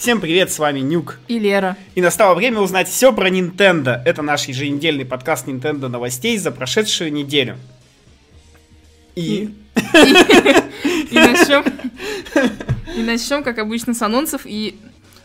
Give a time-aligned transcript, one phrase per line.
[0.00, 1.18] Всем привет, с вами Нюк.
[1.28, 1.76] И Лера.
[1.94, 4.00] И настало время узнать все про Nintendo.
[4.02, 7.58] Это наш еженедельный подкаст Nintendo новостей за прошедшую неделю.
[9.14, 9.54] И...
[9.74, 11.64] И начнем,
[12.96, 14.78] и начнем, как обычно, с анонсов и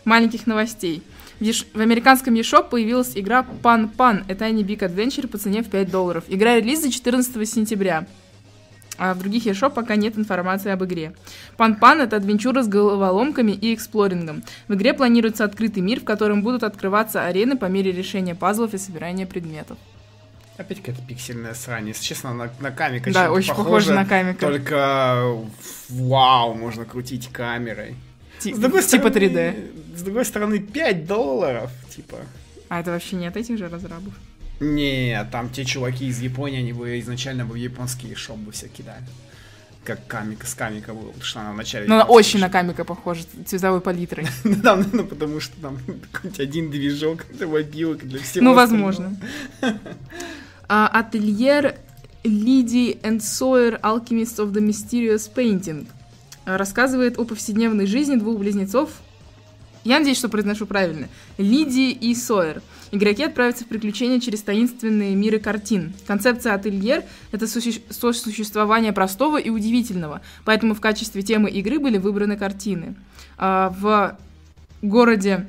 [0.04, 1.02] маленьких новостей.
[1.40, 1.64] В, еш...
[1.72, 4.24] в американском eShop появилась игра Pan Pan.
[4.28, 6.24] Это не Big Adventure по цене в 5 долларов.
[6.28, 8.06] Игра релиза 14 сентября.
[8.98, 11.12] А в других eShop пока нет информации об игре.
[11.56, 14.42] Пан-Пан— это адвенчура с головоломками и эксплорингом.
[14.68, 18.78] В игре планируется открытый мир, в котором будут открываться арены по мере решения пазлов и
[18.78, 19.76] собирания предметов.
[20.56, 21.88] Опять какая-то пиксельная срань.
[21.88, 24.46] Если честно, на, на камика Да, очень похоже, похоже на камика.
[24.46, 25.36] Только
[25.90, 27.94] вау, можно крутить камерой.
[28.38, 29.96] Ти- с другой типа стороны, 3D.
[29.98, 32.16] С другой стороны, 5 долларов, типа.
[32.68, 34.14] А это вообще не от этих же разрабов?
[34.60, 38.68] Не, там те чуваки из Японии, они бы изначально бы в японские шоп бы все
[38.68, 39.04] кидали.
[39.84, 41.86] Как камика с камика был, потому что она вначале...
[41.86, 44.26] Ну, она очень на камика похожа, цветовой палитрой.
[44.44, 45.78] Да, ну, потому что там
[46.10, 49.16] какой-нибудь один движок, это мобилок для всего Ну, возможно.
[50.68, 51.76] А, ательер
[52.24, 55.86] Лиди and Sawyer Alchemist of the Mysterious Painting
[56.44, 58.90] рассказывает о повседневной жизни двух близнецов.
[59.84, 61.08] Я надеюсь, что произношу правильно.
[61.38, 62.62] Лиди и Сойер–
[62.96, 65.92] Игроки отправятся в приключения через таинственные миры картин.
[66.06, 72.94] Концепция ательер— это сосуществование простого и удивительного, поэтому в качестве темы игры были выбраны картины.
[73.36, 74.16] А, в
[74.80, 75.46] городе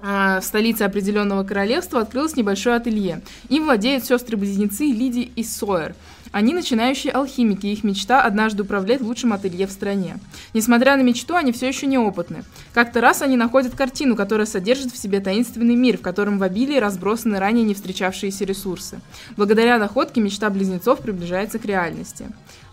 [0.00, 3.20] а, в столице определенного королевства открылось небольшое ателье.
[3.48, 5.96] Им владеют сестры-близнецы Лиди и Сойер—
[6.32, 10.18] они начинающие алхимики, их мечта однажды управлять лучшим ателье в стране.
[10.54, 12.44] Несмотря на мечту, они все еще неопытны.
[12.72, 16.78] Как-то раз они находят картину, которая содержит в себе таинственный мир, в котором в обилии
[16.78, 19.00] разбросаны ранее не встречавшиеся ресурсы.
[19.36, 22.26] Благодаря находке мечта близнецов приближается к реальности.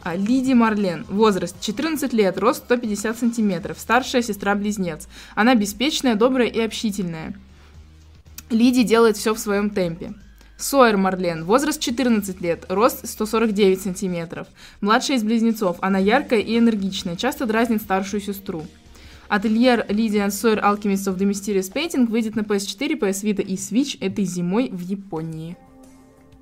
[0.03, 1.05] А, Лиди Марлен.
[1.09, 5.07] Возраст 14 лет, рост 150 сантиметров, старшая сестра-близнец.
[5.33, 7.33] Она беспечная, добрая и общительная.
[8.51, 10.13] Лиди делает все в своем темпе.
[10.57, 14.47] Сойер Марлен, возраст 14 лет, рост 149 сантиметров.
[14.81, 18.65] Младшая из близнецов, она яркая и энергичная, часто дразнит старшую сестру.
[19.29, 23.97] Ательер Lydian Sawyer Alchemist of the Mysterious Painting выйдет на PS4, PS Vita и Switch
[23.99, 25.57] этой зимой в Японии.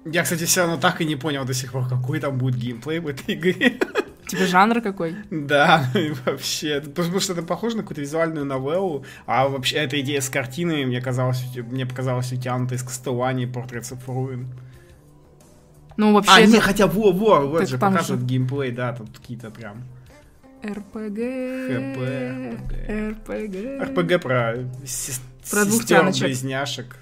[0.06, 3.00] Я, кстати, все равно так и не понял до сих пор, какой там будет геймплей
[3.00, 3.80] в этой игре.
[4.28, 5.16] Типа жанр какой?
[5.30, 5.86] Да,
[6.26, 6.82] вообще.
[6.82, 11.02] Потому что это похоже на какую-то визуальную новеллу, а вообще эта идея с картинами мне
[11.02, 14.48] казалось, мне показалось утянута из Portraits of Ruin.
[15.98, 16.32] Ну, вообще...
[16.32, 16.52] А, это...
[16.52, 18.28] не, хотя во, во, вот так же показывают же...
[18.28, 19.84] геймплей, да, тут какие-то прям...
[20.64, 21.20] РПГ...
[21.70, 22.00] ХП...
[22.90, 23.56] РПГ...
[23.90, 24.56] РПГ про,
[25.52, 26.98] про сестер-близняшек.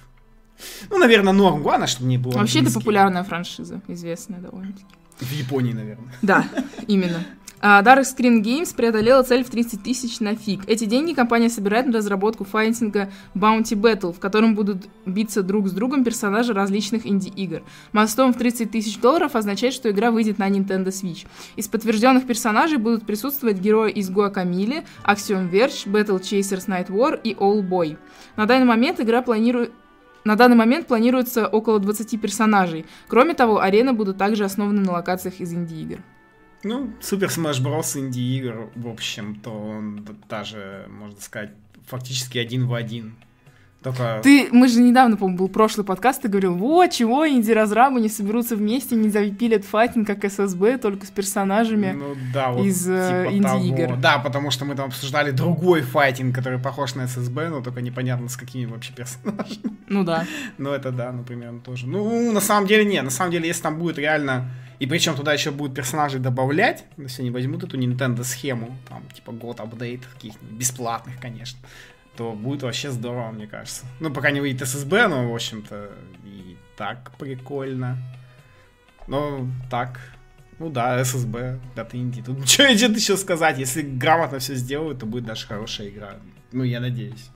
[0.89, 1.63] Ну, наверное, норм.
[1.63, 4.85] Главное, чтобы не было Вообще, это популярная франшиза, известная довольно-таки.
[5.19, 6.13] В Японии, наверное.
[6.22, 6.46] Да,
[6.88, 7.25] именно.
[7.63, 10.63] Uh, Dark Screen Games преодолела цель в 30 тысяч на фиг.
[10.68, 15.72] Эти деньги компания собирает на разработку файтинга Bounty Battle, в котором будут биться друг с
[15.72, 17.63] другом персонажи различных инди-игр.
[17.94, 21.25] Мостом в 30 тысяч долларов означает, что игра выйдет на Nintendo Switch.
[21.56, 27.31] Из подтвержденных персонажей будут присутствовать герои из Guacamole, Axiom Verge, Battle Chasers Night War и
[27.31, 27.97] All Boy.
[28.35, 29.72] На данный момент игра планирует
[30.23, 32.85] на данный момент планируется около 20 персонажей.
[33.07, 36.00] Кроме того, арены будут также основаны на локациях из инди-игр.
[36.63, 38.00] Ну, Супер Smash Bros.
[38.00, 41.51] инди-игр, в общем-то, он даже, можно сказать,
[41.85, 43.16] фактически один в один
[43.83, 44.21] только...
[44.23, 48.55] Ты, мы же недавно, по-моему, был прошлый подкаст, ты говорил, вот, чего инди-разрабы не соберутся
[48.55, 53.33] вместе, не запилят файтинг, как ССБ, только с персонажами ну, да, вот, из э, типа
[53.33, 53.97] инди-игр.
[53.97, 58.29] Да, потому что мы там обсуждали другой файтинг, который похож на ССБ, но только непонятно
[58.29, 59.77] с какими вообще персонажами.
[59.89, 60.25] Ну да.
[60.57, 61.85] Ну это да, например, тоже.
[61.85, 64.50] Ну, на самом деле, не, на самом деле, если там будет реально...
[64.79, 69.31] И причем туда еще будут персонажи добавлять, если они возьмут эту Nintendo схему, там, типа,
[69.31, 71.59] год апдейт каких-нибудь, бесплатных, конечно
[72.16, 73.85] то будет вообще здорово, мне кажется.
[74.00, 75.90] Ну, пока не выйдет SSB, но, в общем-то,
[76.25, 77.97] и так прикольно.
[79.07, 80.00] Ну, так,
[80.59, 82.22] ну да, SSB, дата инди.
[82.22, 83.57] Тут что еще сказать?
[83.57, 86.16] Если грамотно все сделают, то будет даже хорошая игра.
[86.51, 87.30] Ну, я надеюсь.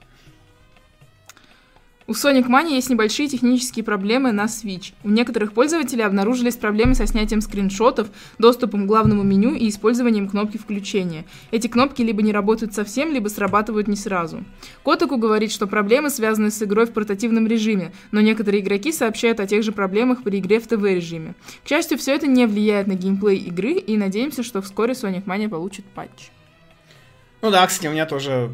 [2.10, 4.94] У Sonic Mania есть небольшие технические проблемы на Switch.
[5.04, 8.08] У некоторых пользователей обнаружились проблемы со снятием скриншотов,
[8.38, 11.26] доступом к главному меню и использованием кнопки включения.
[11.50, 14.42] Эти кнопки либо не работают совсем, либо срабатывают не сразу.
[14.82, 19.46] Котаку говорит, что проблемы связаны с игрой в портативном режиме, но некоторые игроки сообщают о
[19.46, 21.34] тех же проблемах при игре в ТВ-режиме.
[21.62, 25.50] К счастью, все это не влияет на геймплей игры, и надеемся, что вскоре Sonic Mania
[25.50, 26.30] получит патч.
[27.42, 28.50] Ну да, кстати, у меня тоже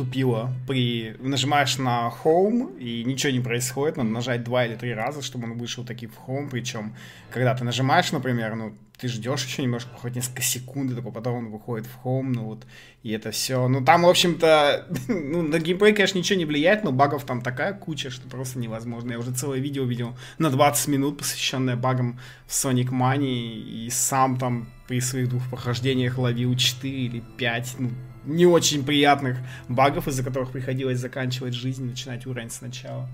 [0.00, 0.52] тупило.
[0.66, 1.14] При...
[1.18, 5.58] Нажимаешь на Home, и ничего не происходит, надо нажать два или три раза, чтобы он
[5.58, 6.94] вышел таки в Home, причем,
[7.30, 11.34] когда ты нажимаешь, например, ну, ты ждешь еще немножко, хоть несколько секунд, и только потом
[11.34, 12.66] он выходит в Home, ну вот,
[13.02, 13.68] и это все.
[13.68, 17.74] Ну, там, в общем-то, ну, на геймплей, конечно, ничего не влияет, но багов там такая
[17.74, 19.12] куча, что просто невозможно.
[19.12, 24.38] Я уже целое видео видел на 20 минут, посвященное багам в Sonic Money, и сам
[24.38, 27.90] там при своих двух прохождениях ловил 4 или 5, ну,
[28.24, 29.38] не очень приятных
[29.68, 33.08] багов, из-за которых приходилось заканчивать жизнь, начинать уровень сначала.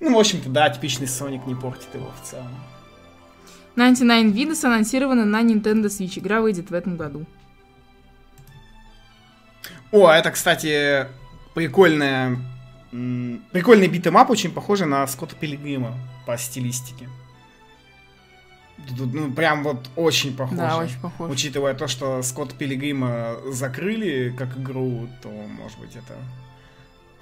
[0.00, 2.54] Ну, в общем-то, да, типичный Sonic не портит его в целом.
[3.76, 6.18] 99 Vidas анонсирована на Nintendo Switch.
[6.18, 7.24] Игра выйдет в этом году.
[9.92, 11.06] О, это, кстати,
[11.54, 12.38] прикольная...
[12.90, 15.96] Прикольный beat 'em up, очень похожий на Скотта Пилигрима
[16.26, 17.08] по стилистике.
[18.98, 20.56] Ну, прям вот очень похоже.
[20.56, 21.32] Да, очень похоже.
[21.32, 26.14] Учитывая то, что Скотт Пилигрима закрыли как игру, то, может быть, это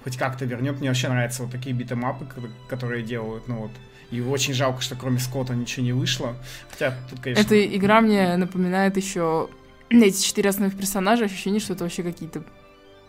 [0.03, 0.79] хоть как-то вернет.
[0.79, 2.25] Мне вообще нравятся вот такие битэмапы,
[2.67, 3.71] которые делают, ну вот.
[4.11, 6.35] И очень жалко, что кроме Скотта ничего не вышло.
[6.71, 7.41] Хотя тут, конечно...
[7.41, 9.49] Эта игра мне напоминает еще
[9.89, 11.25] эти четыре основных персонажа.
[11.25, 12.43] Ощущение, что это вообще какие-то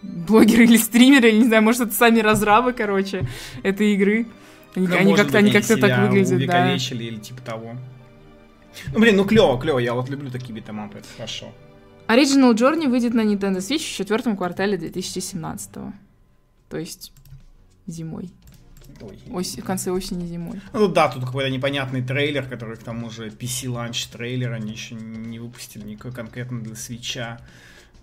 [0.02, 3.26] блогеры или стримеры, или не знаю, может, это сами разрабы, короче,
[3.62, 4.26] этой игры.
[4.74, 6.74] Они, ну, они как-то они как-то так выглядят, да.
[6.74, 7.76] или типа того.
[8.92, 11.52] Ну, блин, ну клево, клево, я вот люблю такие битэмапы, это хорошо.
[12.08, 15.70] Original Journey выйдет на Nintendo Switch в четвертом квартале 2017
[16.68, 17.12] То есть
[17.86, 18.30] зимой.
[19.30, 20.60] Ось, в конце осени зимой.
[20.72, 24.94] Ну да, тут какой-то непонятный трейлер, который к тому же PC ланч трейлер, они еще
[24.94, 27.40] не выпустили никакой конкретно для свеча.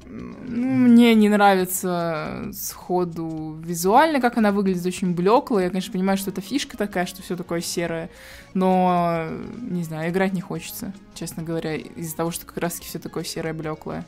[0.09, 5.59] Ну, мне не нравится сходу визуально, как она выглядит, очень блекло.
[5.59, 8.09] Я, конечно, понимаю, что это фишка такая, что все такое серое,
[8.53, 9.27] но,
[9.61, 13.53] не знаю, играть не хочется, честно говоря, из-за того, что как раз-таки все такое серое,
[13.53, 14.05] блеклое.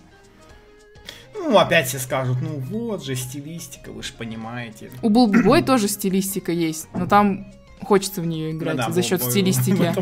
[1.34, 4.92] Ну, опять все скажут, ну вот же стилистика, вы же понимаете.
[5.01, 7.51] У Булбой тоже стилистика есть, но там
[7.81, 9.94] хочется в нее играть ну, да, за счет стилистики.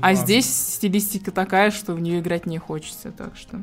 [0.00, 3.60] а здесь стилистика такая, что в нее играть не хочется, так что.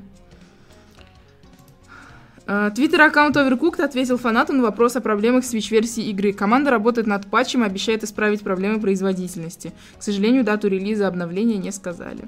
[2.53, 6.33] А, твиттер-аккаунт Overcooked ответил фанатам на вопрос о проблемах Switch-версии игры.
[6.33, 9.71] Команда работает над патчем и обещает исправить проблемы производительности.
[9.97, 12.27] К сожалению, дату релиза обновления не сказали.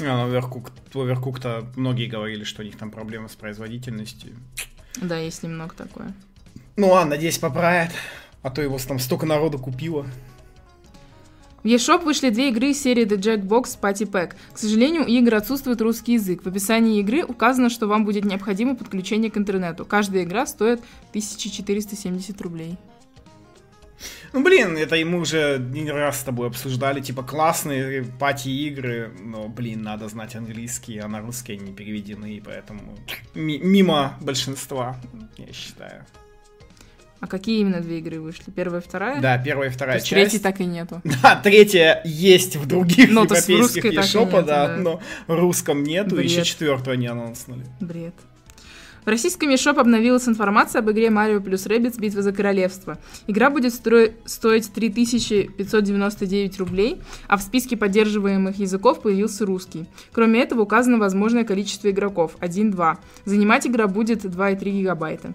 [0.00, 4.32] А, Overcooked, Overcooked многие говорили, что у них там проблемы с производительностью.
[4.96, 6.14] Да, есть немного такое.
[6.76, 7.90] Ну ладно, надеюсь, поправят.
[8.40, 10.06] А то его там столько народу купило.
[11.62, 14.34] В eShop вышли две игры из серии The Jackbox Party Pack.
[14.52, 16.42] К сожалению, у игр отсутствует русский язык.
[16.42, 19.84] В описании игры указано, что вам будет необходимо подключение к интернету.
[19.84, 20.80] Каждая игра стоит
[21.10, 22.78] 1470 рублей.
[24.32, 29.82] Ну, блин, это мы уже не раз с тобой обсуждали, типа, классные пати-игры, но, блин,
[29.82, 32.96] надо знать английский, а на русский они переведены, поэтому
[33.34, 34.96] мимо большинства,
[35.36, 36.06] я считаю.
[37.22, 38.50] А какие именно две игры вышли?
[38.50, 39.20] Первая и вторая?
[39.20, 40.10] Да, первая и вторая То часть.
[40.10, 41.00] Третьей так и нету.
[41.22, 46.24] Да, третья есть в других ну, европейских eShop, да, да, но в русском нету, Бред.
[46.24, 47.64] еще четвертую они анонснули.
[47.78, 48.14] Бред.
[49.04, 52.98] В российском eShop обновилась информация об игре Mario плюс Rabbids Битва за королевство.
[53.28, 59.86] Игра будет стро- стоить 3599 рублей, а в списке поддерживаемых языков появился русский.
[60.10, 62.96] Кроме этого указано возможное количество игроков– 1-2.
[63.26, 65.34] Занимать игра будет 2,3 гигабайта.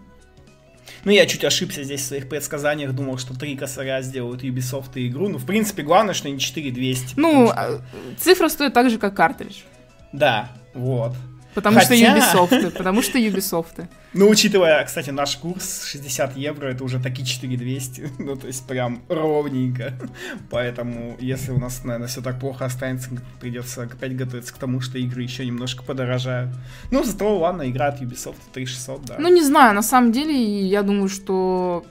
[1.04, 5.08] Ну, я чуть ошибся здесь в своих предсказаниях, думал, что три косаря сделают Ubisoft и
[5.08, 5.30] игру.
[5.30, 7.14] Ну, в принципе, главное, что не 4200.
[7.18, 7.54] Ну, что...
[7.56, 7.82] А,
[8.20, 9.62] цифра стоит так же, как картридж.
[10.14, 11.14] Да, вот.
[11.58, 11.96] Потому Хотя...
[11.96, 13.88] что Ubisoft, потому что Ubisoft.
[14.14, 19.02] Ну, учитывая, кстати, наш курс 60 евро, это уже такие 4200, ну, то есть прям
[19.10, 19.92] ровненько.
[20.52, 23.10] Поэтому, если у нас, наверное, все так плохо останется,
[23.40, 26.52] придется опять готовиться к тому, что игры еще немножко подорожают.
[26.92, 29.16] Ну, зато, ладно, игра от Ubisoft 3600, да.
[29.18, 31.84] Ну, не знаю, на самом деле, я думаю, что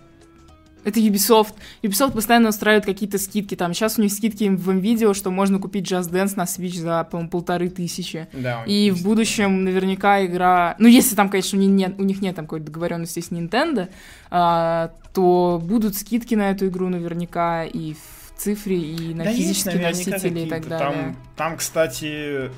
[0.86, 1.54] это Ubisoft.
[1.82, 3.56] Ubisoft постоянно устраивает какие-то скидки.
[3.56, 7.02] Там сейчас у них скидки в видео, что можно купить Just Dance на Switch за,
[7.10, 8.28] по-моему, полторы тысячи.
[8.32, 10.76] Да, И в будущем наверняка игра...
[10.78, 13.88] Ну, если там, конечно, у них нет, у них нет там какой-то договоренности с Nintendo,
[14.30, 19.82] а, то будут скидки на эту игру наверняка и в цифре, и на да физические
[19.82, 20.88] носители и так далее.
[20.88, 22.48] Там, там кстати...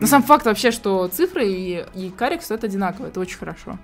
[0.00, 3.78] Но сам факт вообще, что цифры и, и карик стоят одинаково, это очень хорошо.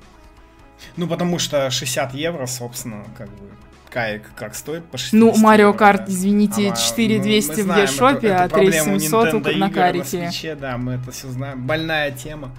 [0.96, 3.50] Ну, потому что 60 евро, собственно, как бы
[3.90, 9.56] кайк как стоит по 60 Ну, Марио Карт, извините, 4200 ну, в eShop, а 3700
[9.56, 10.18] на карике.
[10.18, 11.66] На свече, да, мы это все знаем.
[11.66, 12.50] Больная тема.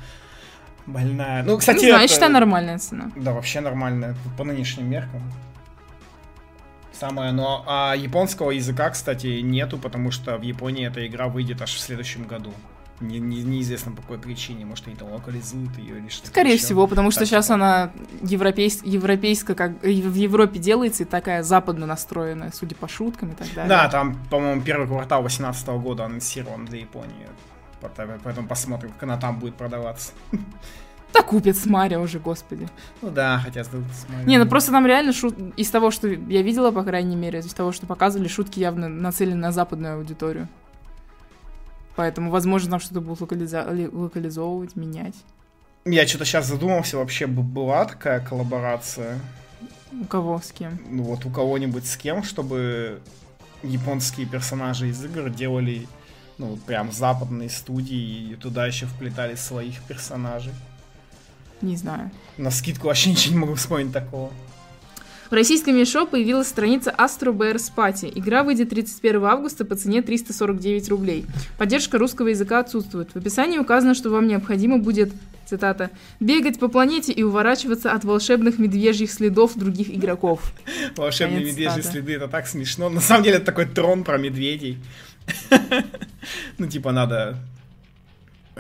[0.86, 1.44] Больная.
[1.44, 2.14] Ну, кстати, не знаю, это...
[2.14, 3.12] считаю, нормальная цена.
[3.16, 5.22] Да, вообще нормальная, по нынешним меркам.
[6.92, 11.74] Самое, но а японского языка, кстати, нету, потому что в Японии эта игра выйдет аж
[11.74, 12.54] в следующем году.
[13.02, 16.66] Не, не- неизвестно по какой причине, может они там локализуют ее или что-то Скорее еще.
[16.66, 17.92] всего, потому что Так сейчас она
[18.22, 18.82] европейс...
[18.84, 23.48] европейская, как э, в Европе делается и такая западно настроенная, судя по шуткам и так
[23.54, 23.70] далее.
[23.70, 27.28] Да, там, по-моему, первый квартал 2018 года анонсирован для Японии.
[28.24, 30.12] Поэтому, посмотрим, как она там будет продаваться.
[31.14, 32.70] Да купят с Марио уже, господи.
[33.02, 33.92] Ну да, хотя смотрим.
[34.26, 35.36] Не, ну просто нам реально шут...
[35.58, 39.36] из того, что я видела, по крайней мере, из того, что показывали, шутки явно нацелены
[39.36, 40.48] на западную аудиторию.
[41.96, 45.16] Поэтому, возможно, нам что-то будут локализа- ли- локализовывать, менять.
[45.86, 49.20] Я что-то сейчас задумался, вообще бы была такая коллаборация,
[49.92, 50.80] У кого, с кем?
[50.90, 53.02] ну вот у кого-нибудь с кем, чтобы
[53.64, 55.88] японские персонажи из игр делали,
[56.38, 60.54] ну, вот прям западные студии и туда еще вплетали своих персонажей.
[61.62, 62.10] Не знаю.
[62.38, 64.32] На скидку вообще ничего не могу вспомнить такого.
[65.32, 68.12] В российском Мишо появилась страница Astro Bears Party.
[68.14, 71.26] Игра выйдет 31 августа по цене 349 рублей.
[71.58, 73.12] Поддержка русского языка отсутствует.
[73.14, 75.14] В описании указано, что вам необходимо будет,
[75.46, 80.52] цитата, «бегать по планете и уворачиваться от волшебных медвежьих следов других игроков».
[80.98, 81.92] Волшебные Конец медвежьи цитаты.
[81.94, 82.90] следы, это так смешно.
[82.90, 84.80] На самом деле это такой трон про медведей.
[86.58, 87.38] Ну, типа, надо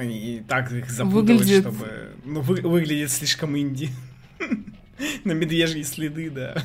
[0.01, 2.11] и так их запутывать, Выглядит- чтобы...
[2.25, 3.89] Ну, вы- выглядит слишком инди.
[5.23, 6.55] На медвежьи следы, да.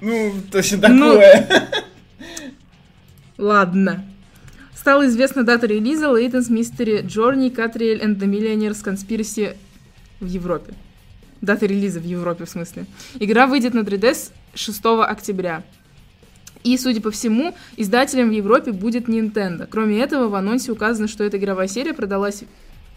[0.00, 1.68] Ну, точно Ну, такое.
[3.38, 4.04] Ладно.
[4.74, 9.56] Стала известна дата релиза Latest Mystery Journey Catriel and the Millionaire's Conspiracy
[10.20, 10.72] в Европе.
[11.42, 12.86] Дата релиза в Европе, в смысле.
[13.18, 15.62] Игра выйдет на 3DS 6 октября.
[16.64, 19.66] И, судя по всему, издателем в Европе будет Nintendo.
[19.66, 22.44] Кроме этого, в анонсе указано, что эта игровая серия продалась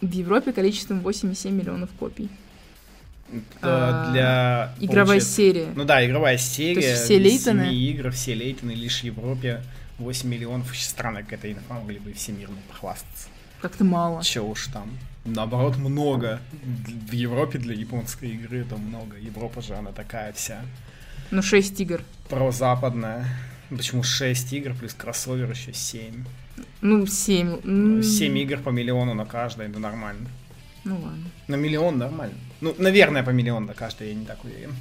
[0.07, 2.29] в Европе количеством 8,7 миллионов копий.
[3.31, 4.75] Это А, Для...
[4.79, 5.67] Игровая получается, серия.
[5.75, 6.73] Ну да, игровая серия.
[6.81, 7.73] То есть все Лейтоны?
[7.73, 9.63] игр, все Лейтоны, лишь в Европе
[9.97, 10.69] 8 миллионов.
[10.71, 13.29] Очень странно, какая-то инфа, могли бы всемирно похвастаться.
[13.61, 14.21] Как-то мало.
[14.23, 14.91] Че уж там.
[15.25, 16.41] Наоборот, много.
[16.61, 19.17] В Европе для японской игры это много.
[19.17, 20.61] Европа же, она такая вся
[21.31, 22.01] Ну, 6 игр.
[22.29, 23.25] прозападная.
[23.69, 26.23] Почему 6 игр плюс кроссовер еще 7?
[26.83, 28.03] Ну, 7.
[28.03, 30.27] 7 игр по миллиону на каждой, это нормально.
[30.83, 31.23] Ну, ладно.
[31.47, 32.35] На миллион нормально.
[32.59, 34.75] Ну, наверное, по миллиону на каждой, я не так уверен.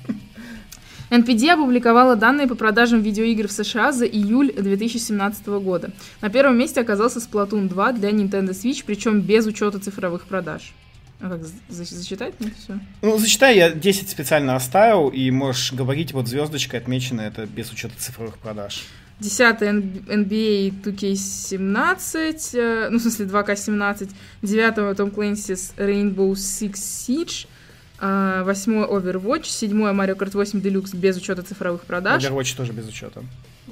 [1.10, 5.90] NPD опубликовала данные по продажам видеоигр в США за июль 2017 года.
[6.20, 10.72] На первом месте оказался Splatoon 2 для Nintendo Switch, причем без учета цифровых продаж.
[11.20, 12.80] А как, за- зачитать мне все?
[13.02, 17.94] Ну, зачитай, я 10 специально оставил, и можешь говорить, вот звездочкой отмечено это без учета
[17.96, 18.82] цифровых продаж.
[19.20, 19.62] 10
[20.08, 24.10] NBA 2K17, э, ну, в смысле 2K17,
[24.42, 27.46] 9 Tom Clancy's Rainbow Six Siege,
[28.02, 32.24] 8 Overwatch, 7 Mario Kart 8 Deluxe без учета цифровых продаж.
[32.24, 33.22] Overwatch тоже без учета.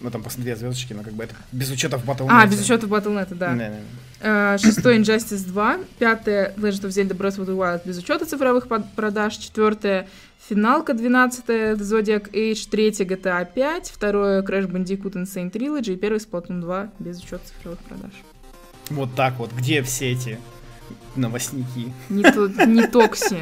[0.01, 2.29] Ну, там просто две звездочки, но как бы это без учета в Battle.net.
[2.31, 3.73] А, без учета Battle.net, да.
[4.21, 5.79] Э, Шестой Injustice 2.
[5.99, 9.37] Пятое Legend of Zelda Breath of the Wild без учета цифровых продаж.
[9.37, 10.09] Четвертое
[10.49, 11.49] Финалка 12
[11.81, 12.69] Zodiac Age.
[12.71, 13.91] Третье GTA 5.
[13.93, 15.95] Второе Crash Bandicoot Insane Trilogy.
[15.95, 18.13] И первый Splatoon 2 без учета цифровых продаж.
[18.91, 19.53] Вот так вот.
[19.53, 20.39] Где все эти
[21.17, 21.93] новостники?
[22.09, 23.38] Не, то, не Токси.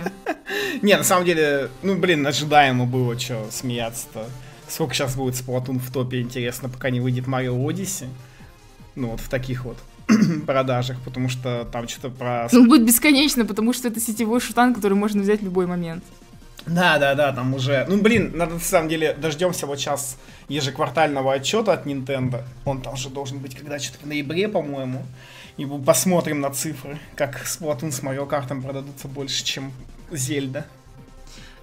[0.82, 4.26] Не, на самом деле, ну, блин, ожидаемо было, что смеяться-то.
[4.68, 8.08] Сколько сейчас будет Splatoon в топе, интересно, пока не выйдет Mario Odyssey.
[8.94, 9.78] Ну, вот в таких вот
[10.46, 12.48] продажах, потому что там что-то про...
[12.52, 16.04] Он будет бесконечно, потому что это сетевой шутан, который можно взять в любой момент.
[16.66, 17.87] Да, да, да, там уже...
[17.88, 22.42] Ну, блин, надо на самом деле дождемся вот сейчас ежеквартального отчета от Nintendo.
[22.64, 25.04] Он там же должен быть когда что-то в ноябре, по-моему.
[25.58, 29.72] И посмотрим на цифры, как Splatoon с Mario Kart продадутся больше, чем
[30.10, 30.64] Зельда.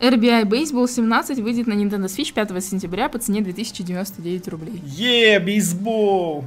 [0.02, 4.82] RBI Baseball 17 выйдет на Nintendo Switch 5 сентября по цене 2099 рублей.
[4.84, 6.44] Е, бейсбол!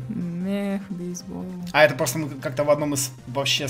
[0.46, 1.46] Эх, бейсбол.
[1.72, 3.66] А это просто мы как-то в одном из вообще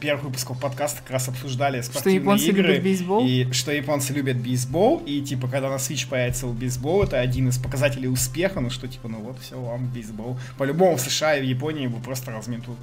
[0.00, 2.68] первых выпусков подкаста как раз обсуждали Что спортивные японцы игры.
[2.68, 3.26] любят бейсбол?
[3.26, 7.56] И что японцы любят бейсбол, и типа, когда на Switch появится бейсбол, это один из
[7.56, 10.36] показателей успеха, ну что типа, ну вот, все, вам бейсбол.
[10.58, 12.76] По-любому в США и в Японии его просто разметут.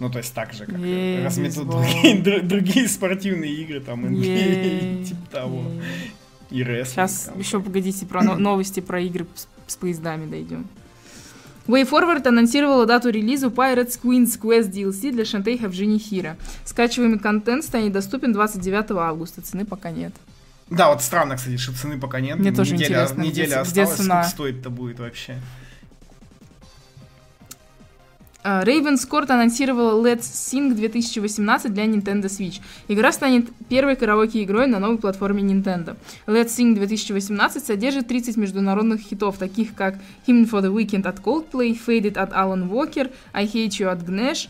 [0.00, 1.82] Ну, то есть так же, как Е, разметут бейсбол.
[1.82, 5.62] другие, дру- другие спортивные игры, там, NBA Ей, и типа того.
[5.70, 6.12] ей.
[6.50, 6.88] И рестлинг.
[7.08, 7.38] Сейчас там.
[7.38, 10.66] еще погодите, про но- новости про игры с, с поездами дойдем.
[11.68, 16.36] WayForward анонсировала дату релиза Pirates Queen's Quest DLC для Shantae Havjini Hira.
[16.64, 20.12] Скачиваемый контент станет доступен 29 августа, цены пока нет.
[20.68, 22.38] Да, вот странно, кстати, что цены пока нет.
[22.38, 24.22] Мне тоже неделя, интересно, неделя где- где осталась, цена?
[24.24, 25.36] сколько стоит-то будет вообще.
[28.42, 32.60] А, Ravenscourt анонсировала Let's Sing 2018 для Nintendo Switch.
[32.88, 35.96] Игра станет первой караоке-игрой на новой платформе Nintendo.
[36.26, 41.78] Let's Sing 2018 содержит 30 международных хитов, таких как Hymn for the Weekend от Coldplay,
[41.86, 44.48] Faded от Alan Walker, I Hate You от Gnesh,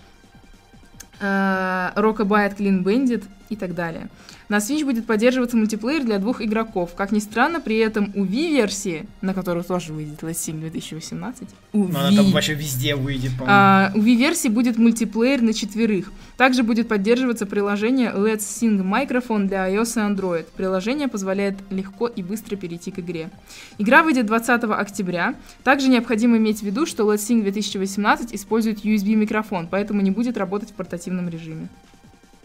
[1.20, 4.09] uh, Rockabye от Clean Bandit и так далее.
[4.49, 6.95] На Switch будет поддерживаться мультиплеер для двух игроков.
[6.97, 11.78] Как ни странно, при этом у Wii-версии, на которую тоже выйдет Let's Sing 2018, у
[11.78, 13.47] Но Wii, она там вообще везде выйдет, по-моему.
[13.49, 16.12] а, у Wii-версии будет мультиплеер на четверых.
[16.37, 20.47] Также будет поддерживаться приложение Let's Sing Microphone для iOS и Android.
[20.57, 23.30] Приложение позволяет легко и быстро перейти к игре.
[23.78, 25.35] Игра выйдет 20 октября.
[25.64, 30.71] Также необходимо иметь в виду, что Let's Sing 2018 использует USB-микрофон, поэтому не будет работать
[30.71, 31.69] в портативном режиме.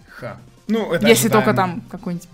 [0.10, 0.38] Ха.
[0.68, 1.46] Ну, это Если ожидаемо.
[1.46, 2.28] только там какой-нибудь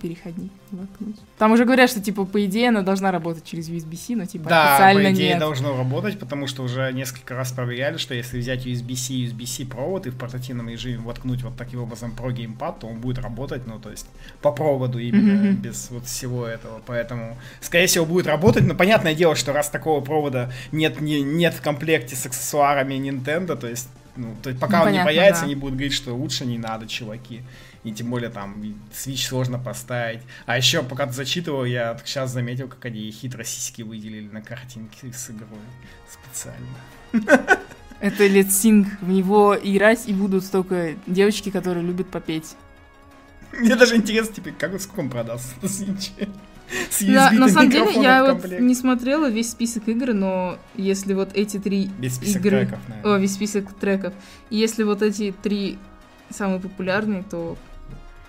[0.00, 1.16] переходник воткнуть.
[1.38, 4.74] Там уже говорят, что, типа, по идее, она должна работать через USB-C, но, типа, Да,
[4.76, 5.38] официально по идее нет.
[5.40, 10.06] должно работать, потому что уже несколько раз проверяли, что если взять USB-C и USB-C провод
[10.06, 13.80] и в портативном режиме воткнуть вот таким образом про геймпад, то он будет работать, ну,
[13.80, 14.06] то есть
[14.40, 15.56] по проводу именно, Мгм.
[15.56, 16.80] без вот всего этого.
[16.86, 18.62] Поэтому, скорее всего, будет работать.
[18.68, 23.56] Но понятное дело, что раз такого провода нет, не, нет в комплекте с аксессуарами Nintendo,
[23.56, 25.46] то есть, ну, то есть пока Ну, он не понятно, появится, да.
[25.46, 27.42] они будут говорить, что лучше не надо, чуваки.
[27.84, 28.60] И тем более там
[28.92, 30.20] Switch сложно поставить.
[30.46, 35.12] А еще, пока ты зачитывал, я сейчас заметил, как они хитро сиськи выделили на картинке
[35.12, 35.60] с игрой.
[36.10, 36.66] Специально.
[38.00, 38.86] Это Sing.
[39.00, 42.56] В него играть и будут только девочки, которые любят попеть.
[43.52, 46.10] Мне даже интересно, теперь, как, сколько он продастся на Switch?
[46.90, 51.30] С Да, на самом деле, я вот не смотрела весь список игр, но если вот
[51.34, 52.66] эти три Весь список игры...
[52.66, 53.14] треков, наверное.
[53.14, 54.12] О, весь список треков.
[54.50, 55.78] И если вот эти три
[56.30, 57.56] самые популярные, то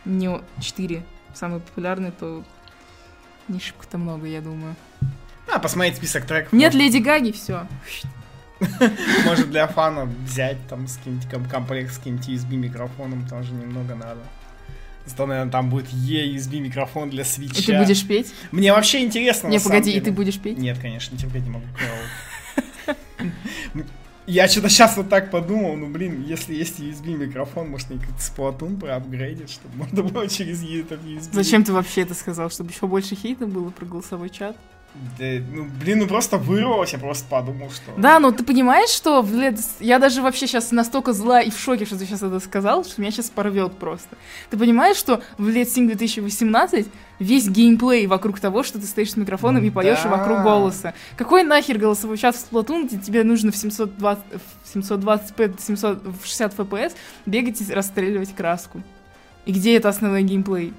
[0.05, 0.29] не
[0.61, 1.03] четыре
[1.33, 2.43] самые популярные, то
[3.47, 4.75] не шибко-то много, я думаю.
[5.51, 6.53] А, посмотреть список треков.
[6.53, 7.67] Нет может, Леди Гаги, все.
[9.25, 13.95] Может для фана взять там с каким-нибудь ком- комплект с каким-нибудь USB микрофоном, тоже немного
[13.95, 14.19] надо.
[15.09, 17.59] Зато, наверное, там будет USB микрофон для свитча.
[17.59, 18.33] И ты будешь петь?
[18.51, 20.57] Мне вообще интересно, Не, погоди, и ты будешь петь?
[20.57, 21.65] Нет, конечно, терпеть не могу.
[24.27, 28.21] Я что-то сейчас вот так подумал, ну блин, если есть USB микрофон, может они как-то
[28.21, 31.29] Splatoon проапгрейдить, чтобы можно было через этот USB.
[31.31, 32.51] Зачем ты вообще это сказал?
[32.51, 34.55] Чтобы еще больше хейта было про голосовой чат?
[35.17, 37.91] Да, ну блин, ну просто вырвалось, я просто подумал, что...
[37.97, 41.59] Да, но ты понимаешь, что в Led- я даже вообще сейчас настолько зла и в
[41.59, 44.17] шоке, что ты сейчас это сказал, что меня сейчас порвет просто.
[44.49, 46.87] Ты понимаешь, что в Let's Sing 2018
[47.19, 50.09] весь геймплей вокруг того, что ты стоишь с микрофоном Ну и поешь да.
[50.09, 50.93] вокруг голоса.
[51.15, 54.23] Какой нахер голосовой чат в Splatoon, где тебе нужно в 720,
[54.63, 56.93] в 720p, 700, в 60 FPS
[57.25, 58.81] бегать и расстреливать краску?
[59.45, 60.73] И где это основной геймплей?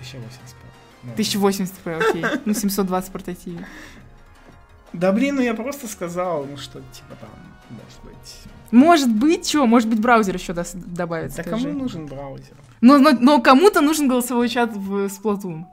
[0.00, 0.61] 1080p.
[1.02, 1.12] Ну.
[1.16, 2.24] 1080p, окей.
[2.44, 3.66] Ну, 720 в портативе.
[4.92, 7.30] Да блин, ну я просто сказал, ну что, типа там,
[7.70, 8.42] может быть...
[8.70, 9.66] Может быть, что?
[9.66, 11.64] Может быть, браузер еще дос- добавит, Да скажи.
[11.66, 12.54] кому нужен браузер?
[12.80, 15.64] Но, но, но кому-то нужен голосовой чат в Splatoon.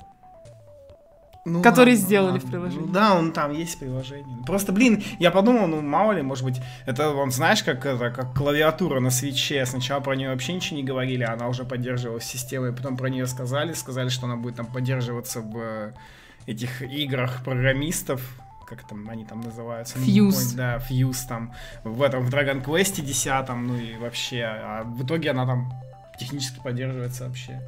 [1.45, 2.47] Ну, Который ладно, сделали ладно.
[2.47, 2.85] в приложении.
[2.85, 4.37] Ну да, он там есть приложение.
[4.45, 8.33] Просто, блин, я подумал, ну мало ли, может быть, это, он знаешь, как это, как
[8.33, 9.65] клавиатура на свече.
[9.65, 13.25] Сначала про нее вообще ничего не говорили, а она уже поддерживалась системой, потом про нее
[13.25, 15.93] сказали, сказали, что она будет там поддерживаться в э,
[16.45, 18.21] этих играх программистов.
[18.67, 19.97] Как там они там называются?
[19.97, 20.31] Ну, Fuse.
[20.33, 21.53] помню, Да, Fuse там.
[21.83, 24.43] В этом, в Dragon Quest 10, ну и вообще.
[24.43, 25.73] А в итоге она там
[26.19, 27.61] технически поддерживается вообще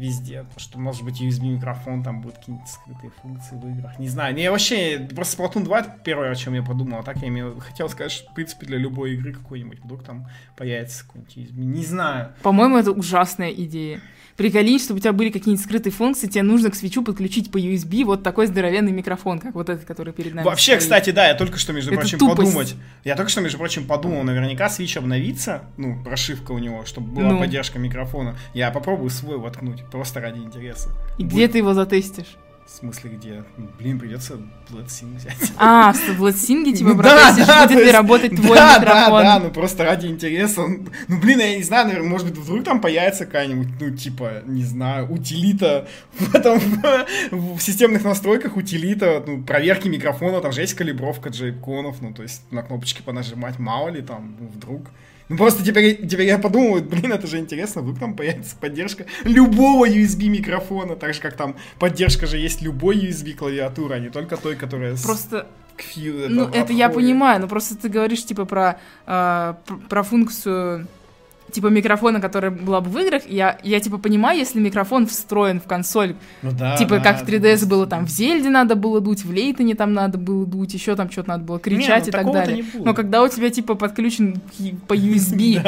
[0.00, 0.44] везде.
[0.54, 3.98] То, что, может быть, USB-микрофон, там будут какие-нибудь скрытые функции в играх.
[3.98, 4.34] Не знаю.
[4.34, 7.00] Не, вообще, просто Splatoon 2 это первое, о чем я подумал.
[7.00, 10.26] А так я имел, хотел сказать, что, в принципе, для любой игры какой-нибудь, вдруг там
[10.56, 11.64] появится какой-нибудь USB.
[11.64, 12.32] Не знаю.
[12.42, 14.00] По-моему, это ужасная идея.
[14.36, 18.04] Приколись, чтобы у тебя были какие-нибудь скрытые функции, тебе нужно к свечу подключить по USB
[18.04, 20.78] вот такой здоровенный микрофон, как вот этот, который перед нами Вообще, стоит.
[20.80, 22.38] кстати, да, я только что, между Это прочим, тупость.
[22.38, 22.76] подумать.
[23.04, 27.28] Я только что, между прочим, подумал, наверняка Switch обновится, ну, прошивка у него, чтобы была
[27.32, 27.38] Ну.
[27.38, 28.34] поддержка микрофона.
[28.54, 30.90] Я попробую свой воткнуть, просто ради интереса.
[31.18, 32.36] И Будет- где ты его затестишь?
[32.70, 33.42] В смысле, где?
[33.56, 35.52] Ну, Блин, придется Blood Sing взять.
[35.58, 38.84] А, в Латсинге типа Ну протестишь, да, будет ли работать твой микрофон.
[38.84, 40.62] Да, да, ну просто ради интереса.
[41.08, 44.62] Ну, блин, я не знаю, наверное, может быть, вдруг там появится какая-нибудь, ну, типа, не
[44.62, 46.60] знаю, утилита в этом,
[47.32, 52.42] в, системных настройках утилита, ну, проверки микрофона, там же есть калибровка джейконов, ну, то есть
[52.52, 54.82] на кнопочки понажимать, мало ли там, ну, вдруг.
[55.30, 59.86] Ну, просто теперь, теперь я подумал, блин, это же интересно, вдруг там появится поддержка любого
[59.88, 64.36] USB микрофона, так же, как там поддержка же есть любой USB клавиатуры, а не только
[64.36, 68.44] той, которая с- Просто к фью- Ну, это я понимаю, но просто ты говоришь, типа,
[68.44, 70.88] про, пр- про функцию
[71.52, 75.64] типа микрофона, которая была бы в играх, я, я типа понимаю, если микрофон встроен в
[75.64, 76.76] консоль, Ну да.
[76.76, 79.74] типа да, как в 3DS есть- было там в Зельде надо было дуть, в Лейтоне
[79.74, 82.56] там надо было дуть, еще там что-то надо было кричать ну и так далее.
[82.74, 82.84] не.
[82.84, 84.40] Но когда у тебя типа подключен
[84.88, 85.60] по USB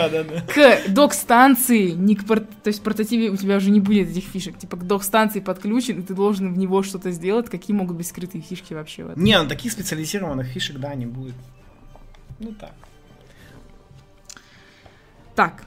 [0.54, 4.76] к док-станции, не к то есть портативе у тебя уже не будет этих фишек, типа
[4.76, 8.72] к док-станции подключен, и ты должен в него что-то сделать, какие могут быть скрытые фишки
[8.74, 9.22] вообще в этом?
[9.22, 11.34] Не, ну таких специализированных фишек, да, не будет.
[12.38, 12.72] Ну так.
[15.34, 15.64] Так.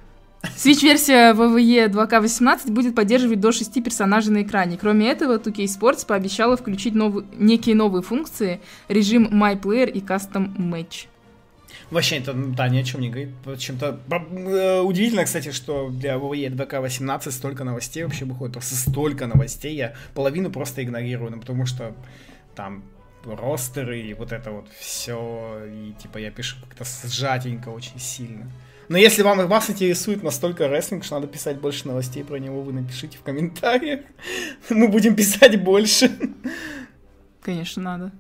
[0.56, 4.78] Switch-версия WWE 2K18 будет поддерживать до 6 персонажей на экране.
[4.78, 10.56] Кроме этого, 2K Sports пообещала включить новые, некие новые функции, режим My Player и Custom
[10.58, 11.08] Match.
[11.92, 13.30] Вообще, это, да, ни о чем не говорит.
[13.60, 18.54] Чем-то э, удивительно, кстати, что для WWE 2K18 столько новостей вообще выходит.
[18.54, 19.76] Просто столько новостей.
[19.76, 21.94] Я половину просто игнорирую, ну, потому что
[22.56, 22.84] там
[23.24, 25.62] ростеры и вот это вот все.
[25.68, 28.50] И типа я пишу как-то сжатенько очень сильно.
[28.88, 32.74] Но если вам, вас интересует настолько рестлинг, что надо писать больше новостей про него, вы
[32.74, 34.02] напишите в комментариях.
[34.70, 36.12] Мы будем писать больше.
[37.42, 38.12] Конечно, надо.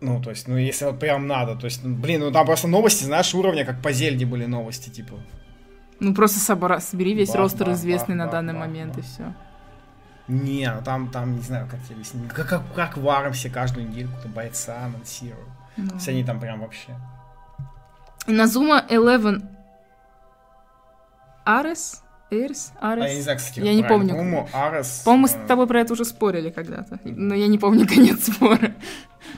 [0.00, 2.68] Ну, то есть, ну, если вот прям надо, то есть, ну, блин, ну там просто
[2.68, 5.14] новости, знаешь, уровня, как по Зельде были новости, типа.
[5.98, 8.96] Ну просто собора- собери весь Бах, ростер бах, известный бах, на бах, данный бах, момент
[8.96, 9.06] и бах.
[9.10, 9.34] все.
[10.28, 12.28] Не, ну там, там, не знаю, как тебе объяснить.
[12.28, 15.48] Как, как, как варом все каждую недельку то бойца анонсируют.
[15.76, 16.96] То есть они там прям вообще.
[18.26, 19.42] Назума 11
[21.58, 22.02] Арес?
[22.30, 22.72] Эрс?
[22.80, 23.22] А я не Арес?
[23.24, 24.10] знаю, кстати, Я не помню.
[24.10, 25.02] По-моему, Арес...
[25.04, 27.00] По-моему, мы э, с тобой про это уже спорили когда-то.
[27.04, 28.72] Но я не помню конец спора.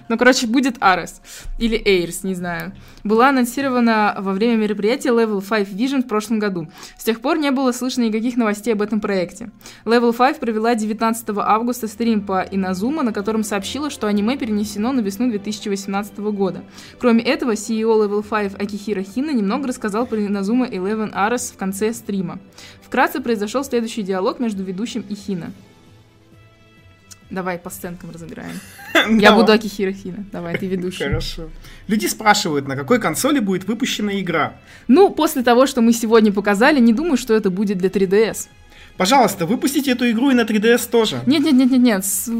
[0.08, 1.20] Ну, короче, будет Арес.
[1.58, 2.72] Или Эйрс, не знаю.
[3.04, 6.68] Была анонсирована во время мероприятия Level 5 Vision в прошлом году.
[6.98, 9.50] С тех пор не было слышно никаких новостей об этом проекте.
[9.84, 15.00] Level 5 провела 19 августа стрим по Иназума, на котором сообщила, что аниме перенесено на
[15.00, 16.62] весну 2018 года.
[16.98, 21.92] Кроме этого, CEO Level 5 Акихира Хина немного рассказал про Иназума 11 Арес в конце
[21.92, 22.38] стрима.
[22.82, 25.52] Вкратце произошел следующий диалог между ведущим и Хина.
[27.32, 28.60] Давай по сценкам разыграем.
[29.20, 30.24] Я буду Акихира Хина.
[30.32, 31.04] Давай, ты ведущий.
[31.04, 31.48] Хорошо.
[31.88, 34.52] Люди спрашивают, на какой консоли будет выпущена игра.
[34.86, 38.48] Ну, после того, что мы сегодня показали, не думаю, что это будет для 3DS.
[38.98, 41.22] Пожалуйста, выпустите эту игру и на 3DS тоже.
[41.26, 42.04] Нет-нет-нет-нет-нет.
[42.04, 42.30] С-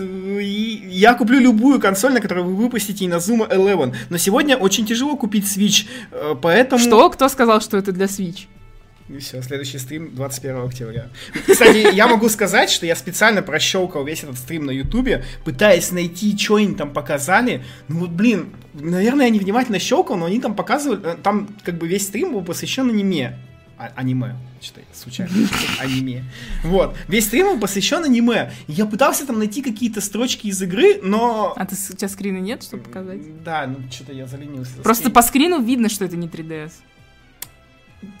[0.00, 3.94] и Я куплю любую консоль, на которой вы выпустите Inazuma 11.
[4.08, 6.80] Но сегодня очень тяжело купить Switch, э, поэтому...
[6.80, 7.10] Что?
[7.10, 8.46] Кто сказал, что это для Switch?
[9.08, 11.08] И все, следующий стрим 21 октября.
[11.46, 16.36] Кстати, я могу сказать, что я специально прощелкал весь этот стрим на Ютубе, пытаясь найти,
[16.38, 17.62] что они там показали.
[17.88, 21.86] Ну вот, блин, наверное, я невнимательно щелкал, но они там показывали, э, там как бы
[21.86, 23.38] весь стрим был посвящен аниме.
[23.76, 25.32] А- аниме, я случайно,
[25.80, 26.24] аниме.
[26.62, 28.52] Вот, весь стрим был посвящен аниме.
[28.68, 31.52] Я пытался там найти какие-то строчки из игры, но...
[31.56, 33.42] А ты, у тебя скрина нет, чтобы показать?
[33.42, 34.76] Да, ну что-то я заленился.
[34.82, 36.72] Просто по скрину видно, что это не 3DS.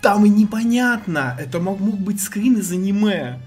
[0.00, 1.36] Там и непонятно.
[1.38, 3.40] Это мог, мог быть скрин из аниме.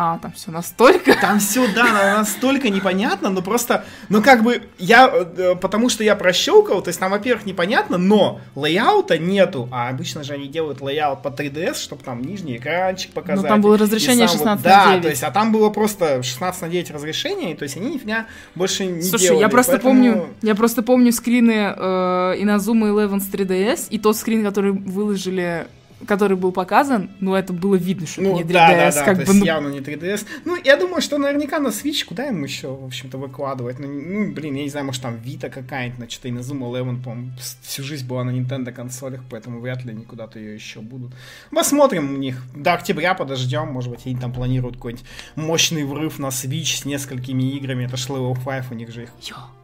[0.00, 1.16] А, там все настолько.
[1.20, 6.04] Там все, да, на- настолько непонятно, но просто, ну как бы, я, э, потому что
[6.04, 10.46] я прощелкал, то есть там, во-первых, непонятно, но layout а нету, а обычно же они
[10.46, 13.42] делают layout по 3DS, чтобы там нижний экранчик показать.
[13.42, 15.02] Ну, там было разрешение сам вот- 16 на Да, 9.
[15.02, 18.86] то есть, а там было просто 16 на 9 разрешение, то есть они нифига больше
[18.86, 19.40] не Слушай, делали.
[19.40, 24.16] я просто поэтому- помню, я просто помню скрины э, Inazuma 11 с 3DS, и тот
[24.16, 25.66] скрин, который выложили,
[26.06, 29.04] который был показан, ну, это было видно, что Ну, это не 3DS, да, да, да,
[29.04, 30.26] как то бы, есть ну, явно не 3DS.
[30.44, 33.78] Ну, я думаю, что наверняка на Switch, куда им еще, в общем-то, выкладывать?
[33.78, 36.64] Ну, ну, блин, я не знаю, может, там Vita какая-нибудь, на что-то и на Zoom
[36.76, 37.32] 11, по-моему,
[37.62, 41.12] всю жизнь была на Nintendo консолях, поэтому вряд ли они куда-то ее еще будут.
[41.50, 42.42] Посмотрим у них.
[42.54, 45.06] До октября подождем, может быть, они там планируют какой-нибудь
[45.36, 47.84] мощный врыв на Switch с несколькими играми.
[47.84, 49.10] Это ж Level 5, у них же их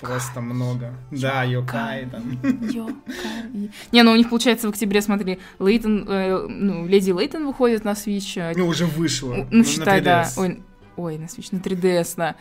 [0.01, 0.95] просто много.
[1.11, 2.39] Да, Йокай там.
[2.71, 3.71] Йокай.
[3.93, 7.93] Не, ну у них получается в октябре, смотри, Лейтон, э, ну, Леди Лейтон выходит на
[7.93, 8.55] Switch.
[8.57, 9.47] Ну, уже вышло.
[9.51, 10.23] ну, на считай, да.
[10.23, 10.41] 3DS.
[10.41, 10.63] Ой,
[10.97, 12.35] ой, на Switch, на 3DS, да.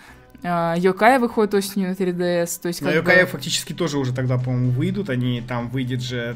[0.44, 3.32] А, Йокай выходит осенью на 3DS, то есть как Йокая бы...
[3.32, 5.10] фактически тоже уже тогда, по-моему, выйдут.
[5.10, 6.36] Они там выйдет же.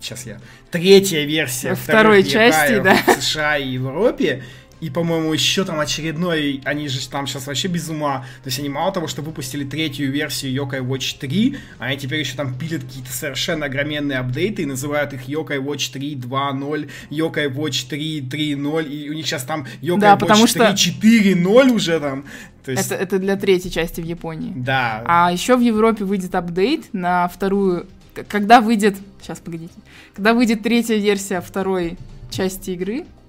[0.00, 0.40] Сейчас я.
[0.70, 3.14] Третья версия Второй вторых части, Йокаев да.
[3.14, 4.42] в США и Европе.
[4.82, 8.26] И, по-моему, еще там очередной, они же там сейчас вообще без ума.
[8.42, 12.34] То есть они мало того, что выпустили третью версию Yokai Watch 3, они теперь еще
[12.36, 17.88] там пилят какие-то совершенно огроменные апдейты и называют их Yokai Watch 3 2.0, Yokai Watch
[17.88, 22.00] 3 3.0, и у них сейчас там Yokai Да, Watch потому 3 что- 4.0 уже
[22.00, 22.24] там.
[22.64, 24.52] То есть, Это, это для третьей части в Японии.
[24.56, 25.04] да.
[25.06, 27.86] А еще в Европе выйдет апдейт на вторую...
[28.28, 28.96] Когда выйдет...
[29.22, 29.74] Сейчас, погодите.
[30.14, 31.96] Когда выйдет третья версия второй
[32.30, 33.21] части игры, а,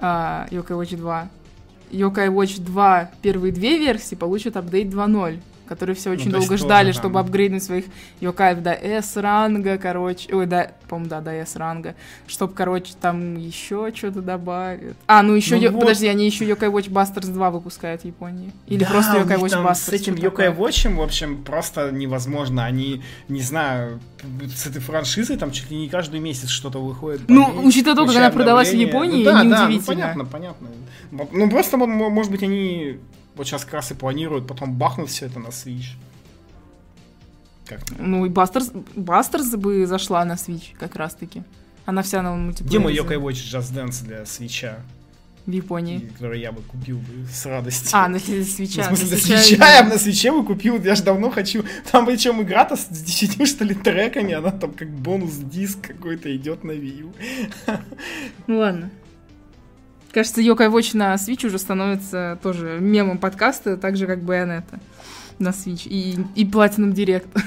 [0.00, 1.28] Yokai Watch 2,
[1.90, 5.40] Yokai Watch 2 первые две версии получат апдейт 2.0.
[5.68, 7.84] которые все очень Ну, то есть долго тоже ждали, там- чтобы апгрейднуть своих
[8.20, 10.34] Йокаев до S-ранга, короче.
[10.34, 11.94] Ой, да, по-моему, да, до S-ранга.
[12.26, 14.96] Чтоб, короче, там еще что-то добавят.
[15.06, 15.80] А, ну еще, Ну Ё- вот.
[15.80, 18.52] подожди, они еще Yokai Watch Busters 2 выпускают в Японии.
[18.66, 19.74] Или Да, просто Yokai Watch Busters.
[19.74, 20.52] С этим Yokai такое.
[20.52, 22.64] Watch, в общем, просто невозможно.
[22.64, 24.00] Они, не знаю,
[24.56, 27.22] с этой франшизой там чуть ли не каждый месяц что-то выходит.
[27.28, 28.74] Ну, учитывая то, как она продалась в.
[28.76, 29.86] Японии, ну, да, да, ну, неудивительно.
[29.86, 30.68] понятно, понятно.
[31.32, 32.98] Ну, просто, мо- мо- может быть, они
[33.38, 35.96] вот сейчас как раз и планируют потом бахнуть все это на Switch.
[37.66, 41.42] Как Ну и Бастерс, Бастерс бы зашла на Switch как раз-таки.
[41.86, 44.80] Она вся на Где мой мультиплеере Yokai Watch Just Dance для свеча,
[45.46, 46.00] в Японии.
[46.00, 47.90] который я бы купил бы с радостью.
[47.92, 48.88] А, на свеча.
[48.90, 49.64] Ну, в смысле, на свеча именно.
[49.64, 51.64] я бы на свече бы купил, я же давно хочу.
[51.90, 56.72] Там причем игра-то с 10, что ли, треками, она там как бонус-диск какой-то идет на
[56.72, 57.10] Wii.
[58.46, 58.90] Ну ладно.
[60.12, 64.80] Кажется, Yokai Watch на Switch уже становится тоже мемом подкаста, так же, как Bayonetta
[65.38, 67.26] на Switch и, и Platinum Direct.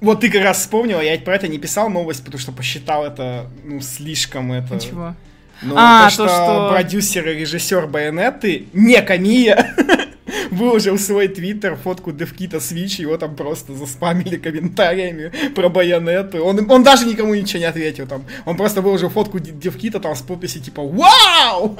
[0.00, 3.46] Вот ты как раз вспомнила, я про это не писал новость, потому что посчитал это,
[3.64, 4.78] ну, слишком это...
[4.78, 5.16] Чего?
[5.60, 9.74] Ну, А, то, то, что, что- продюсер и режиссер Байонетты, не Камия,
[10.50, 16.44] выложил в свой твиттер фотку девкита Switch, его там просто заспамили комментариями про Байонетту.
[16.44, 18.24] Он, он даже никому ничего не ответил там.
[18.44, 21.76] Он просто выложил фотку девкита там с подписью типа «Вау!»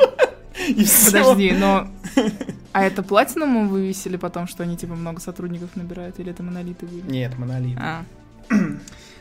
[0.69, 0.85] И.
[1.07, 1.89] Подожди, но...
[2.73, 7.11] А это Platinum вывесили потом, что они типа много сотрудников набирают, или это монолиты были?
[7.11, 7.79] Нет, монолит.
[7.79, 8.05] А.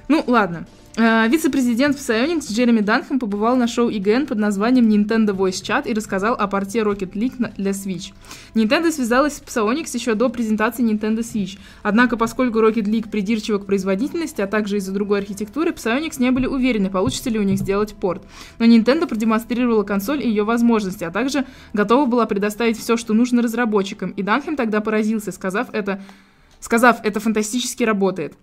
[0.07, 0.65] Ну, ладно.
[0.99, 5.93] Э, Вице-президент Psyonix Джереми Данхэм побывал на шоу IGN под названием Nintendo Voice Chat и
[5.93, 8.13] рассказал о порте Rocket League для Switch.
[8.55, 11.59] Nintendo связалась с Psyonix еще до презентации Nintendo Switch.
[11.83, 16.47] Однако, поскольку Rocket League придирчива к производительности, а также из-за другой архитектуры, Psyonix не были
[16.47, 18.23] уверены, получится ли у них сделать порт.
[18.57, 23.43] Но Nintendo продемонстрировала консоль и ее возможности, а также готова была предоставить все, что нужно
[23.43, 24.09] разработчикам.
[24.11, 26.01] И Данхэм тогда поразился, сказав это,
[26.59, 28.33] сказав, это фантастически работает.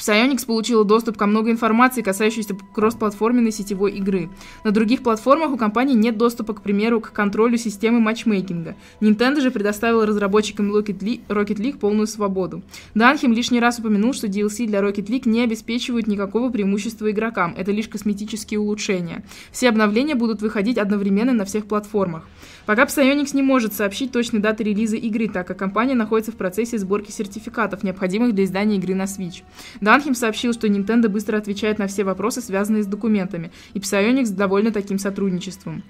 [0.00, 4.30] Psyonix получила доступ ко много информации, касающейся кроссплатформенной сетевой игры.
[4.64, 8.76] На других платформах у компании нет доступа, к примеру, к контролю системы матчмейкинга.
[9.00, 12.62] Nintendo же предоставила разработчикам Rocket League, Rocket League полную свободу.
[12.94, 17.70] Данхем лишний раз упомянул, что DLC для Rocket League не обеспечивают никакого преимущества игрокам, это
[17.70, 19.22] лишь косметические улучшения.
[19.52, 22.26] Все обновления будут выходить одновременно на всех платформах.
[22.70, 26.78] Пока Psyonix не может сообщить точной даты релиза игры, так как компания находится в процессе
[26.78, 29.42] сборки сертификатов, необходимых для издания игры на Switch.
[29.80, 34.70] Данхем сообщил, что Nintendo быстро отвечает на все вопросы, связанные с документами, и Psyonix довольна
[34.70, 35.82] таким сотрудничеством.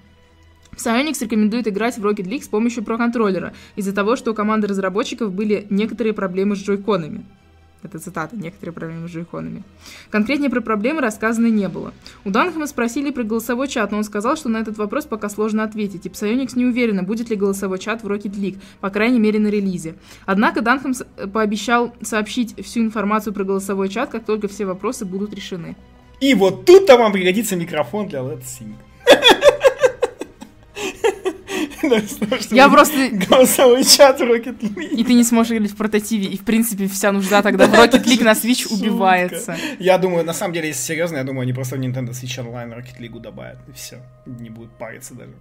[0.75, 5.31] Psyonix рекомендует играть в Rocket League с помощью про-контроллера, из-за того, что у команды разработчиков
[5.31, 7.23] были некоторые проблемы с джойконами.
[7.83, 9.63] Это цитата, некоторые проблемы с джойконами.
[10.09, 11.93] Конкретнее про проблемы рассказано не было.
[12.25, 15.63] У Данхэма спросили про голосовой чат, но он сказал, что на этот вопрос пока сложно
[15.63, 19.39] ответить, и Psyonix не уверена, будет ли голосовой чат в Rocket League, по крайней мере
[19.39, 19.95] на релизе.
[20.25, 25.33] Однако Данхэм с- пообещал сообщить всю информацию про голосовой чат, как только все вопросы будут
[25.33, 25.75] решены.
[26.19, 28.75] И вот тут-то вам пригодится микрофон для Let's Sync.
[32.51, 33.09] Я просто...
[33.11, 34.89] Голосовой чат в Rocket League.
[34.89, 38.03] И ты не сможешь играть в портативе, и в принципе вся нужда тогда в Rocket
[38.03, 39.57] League на Switch убивается.
[39.79, 42.75] Я думаю, на самом деле, если серьезно, я думаю, они просто в Nintendo Switch Online
[42.77, 44.01] Rocket League добавят, и все.
[44.25, 45.33] Не будут париться даже.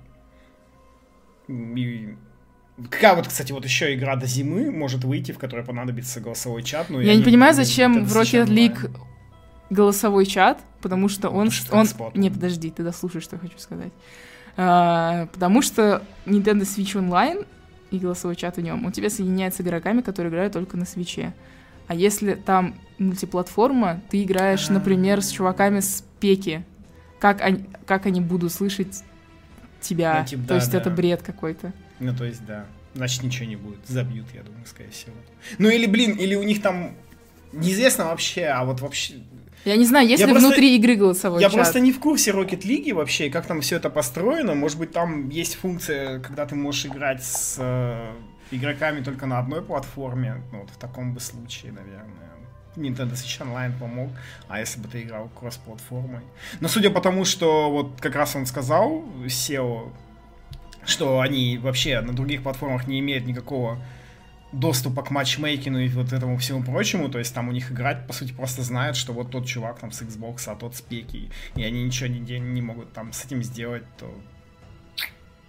[1.48, 2.14] И
[2.88, 6.88] Какая вот, кстати, вот еще игра до зимы может выйти, в которой понадобится голосовой чат.
[6.88, 8.46] но Я не они- понимаю, ну, зачем в Rocket.
[8.46, 8.90] League
[9.68, 11.50] голосовой чат, потому что он...
[11.50, 12.12] Потому что он...
[12.14, 13.92] Не, подожди, ты дослушай, что я хочу сказать.
[14.56, 17.46] А, потому что Nintendo Switch Online
[17.90, 21.34] и голосовой чат в нем у тебя соединяется с игроками, которые играют только на свече.
[21.88, 26.64] А если там мультиплатформа, ты играешь, например, с чуваками с пеки.
[27.18, 29.02] Как они, как они будут слышать
[29.80, 30.20] тебя?
[30.20, 30.78] Ну, типа, То да, есть да.
[30.78, 31.72] это бред какой-то.
[31.98, 32.66] Ну, то есть, да.
[32.94, 33.80] Значит, ничего не будет.
[33.86, 35.14] Забьют, я думаю, скорее всего.
[35.58, 36.92] Ну, или, блин, или у них там...
[37.52, 39.14] Неизвестно вообще, а вот вообще...
[39.64, 41.54] Я не знаю, есть Я ли просто- внутри игры голосовой Я чат?
[41.54, 44.54] просто не в курсе Rocket League вообще, и как там все это построено.
[44.54, 48.12] Может быть, там есть функция, когда ты можешь играть с э,
[48.50, 50.42] игроками только на одной платформе.
[50.52, 52.16] Ну, вот в таком бы случае, наверное.
[52.76, 54.10] Nintendo Switch Online помог,
[54.48, 56.20] а если бы ты играл кросс-платформой.
[56.60, 59.90] Но судя по тому, что вот как раз он сказал, SEO,
[60.86, 63.78] что они вообще на других платформах не имеют никакого
[64.52, 68.12] доступа к матчмейкину и вот этому всему прочему, то есть там у них играть, по
[68.12, 71.62] сути, просто знают, что вот тот чувак там с Xbox, а тот с пеки, и
[71.62, 74.12] они ничего не, не могут там с этим сделать, то,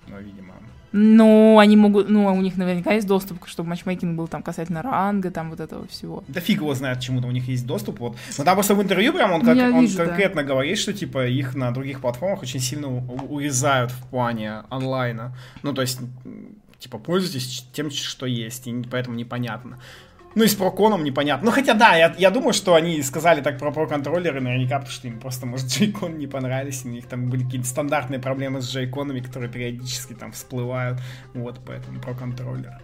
[0.07, 0.53] ну, видимо,
[0.91, 5.31] Ну, они могут, ну, у них наверняка есть доступ, чтобы матчмейкинг был там касательно ранга,
[5.31, 6.23] там вот этого всего.
[6.27, 8.17] да фиг его знает, чему-то у них есть доступ, вот.
[8.37, 10.05] Но там просто в интервью прям он, как, Я он вижу, да.
[10.05, 15.35] конкретно говорит, что, типа, их на других платформах очень сильно урезают в плане онлайна.
[15.63, 15.99] Ну, то есть,
[16.81, 19.79] типа, пользуйтесь тем, что есть, и поэтому непонятно.
[20.33, 21.45] Ну и с проконом непонятно.
[21.45, 25.07] Ну хотя да, я, я думаю, что они сказали так про про-контроллеры наверняка, потому что
[25.07, 29.19] им просто, может, джейкон не понравились, у них там были какие-то стандартные проблемы с джейконами,
[29.19, 30.99] которые периодически там всплывают.
[31.33, 32.81] Вот, поэтому про-контроллер.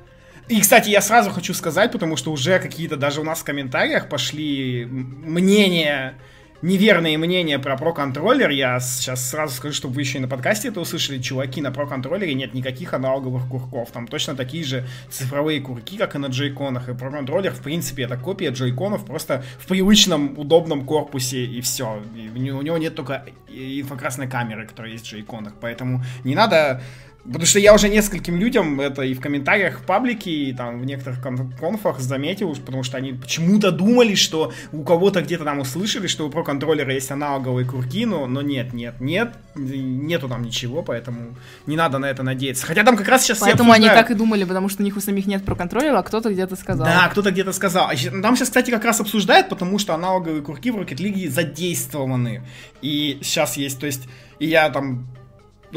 [0.49, 4.07] И, кстати, я сразу хочу сказать, потому что уже какие-то даже у нас в комментариях
[4.09, 6.15] пошли мнения
[6.61, 8.49] неверные мнения про Pro-контроллер.
[8.49, 11.19] Я сейчас сразу скажу, чтобы вы еще и на подкасте это услышали.
[11.19, 13.91] Чуваки, на Pro-контроллере нет никаких аналоговых курков.
[13.91, 16.89] Там точно такие же цифровые курки, как и на джейконах.
[16.89, 22.01] И Pro-контроллер, в принципе, это копия джейконов просто в привычном, удобном корпусе и все.
[22.15, 25.53] И у него нет только инфракрасной камеры, которая есть в джейконах.
[25.59, 26.81] Поэтому не надо
[27.27, 30.85] Потому что я уже нескольким людям это и в комментариях в паблике, и там в
[30.85, 36.25] некоторых конфах заметил, потому что они почему-то думали, что у кого-то где-то там услышали, что
[36.25, 41.35] у про контроллера есть аналоговые курки, но, но нет, нет, нет, нету там ничего, поэтому
[41.65, 42.65] не надо на это надеяться.
[42.65, 45.01] Хотя там как раз сейчас Поэтому они так и думали, потому что у них у
[45.01, 46.85] самих нет про контроллера, а кто-то где-то сказал.
[46.85, 47.89] Да, кто-то где-то сказал.
[47.89, 52.43] А там сейчас, кстати, как раз обсуждают, потому что аналоговые курки в Rocket League задействованы.
[52.81, 54.07] И сейчас есть, то есть,
[54.39, 55.07] и я там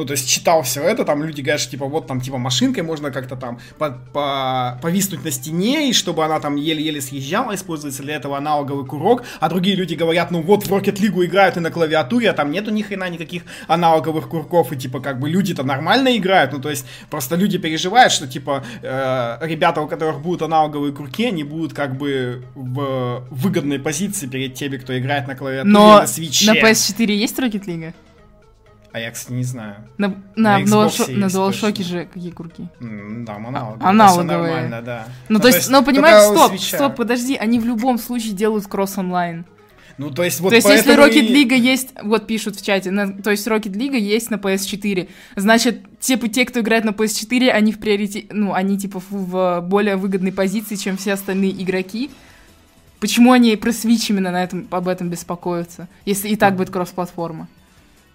[0.01, 2.83] ну, то есть читал все это, там люди говорят, что типа вот там типа машинкой
[2.83, 8.03] можно как-то там по по повиснуть на стене, и чтобы она там еле-еле съезжала, используется
[8.03, 11.61] для этого аналоговый курок, а другие люди говорят, ну вот в Rocket League играют и
[11.61, 15.65] на клавиатуре, а там нету ни хрена никаких аналоговых курков, и типа как бы люди-то
[15.65, 20.41] нормально играют, ну то есть просто люди переживают, что типа э, ребята, у которых будут
[20.41, 25.73] аналоговые курки, они будут как бы в выгодной позиции перед теми, кто играет на клавиатуре
[25.73, 26.47] Но на свече.
[26.47, 27.93] на PS4 есть Rocket League?
[28.93, 29.77] А я, кстати, не знаю.
[29.99, 32.69] На, на, на, DualShock, на DualShock же какие курки?
[32.81, 33.89] Да, аналоговые.
[33.89, 34.53] Аналоговые.
[34.53, 35.05] нормально, да.
[35.29, 39.45] Ну, ну то, есть, ну, понимаешь, стоп, стоп, подожди, они в любом случае делают кросс-онлайн.
[40.01, 41.45] Ну, то есть, вот То есть, если Rocket и...
[41.45, 45.83] League есть, вот пишут в чате, на, то есть Rocket League есть на PS4, значит,
[46.01, 49.97] те, те, кто играет на PS4, они в приоритете, ну, они, типа, в, в более
[49.97, 52.11] выгодной позиции, чем все остальные игроки.
[52.99, 57.47] Почему они про Switch именно на этом, об этом беспокоятся, если и так будет кросс-платформа?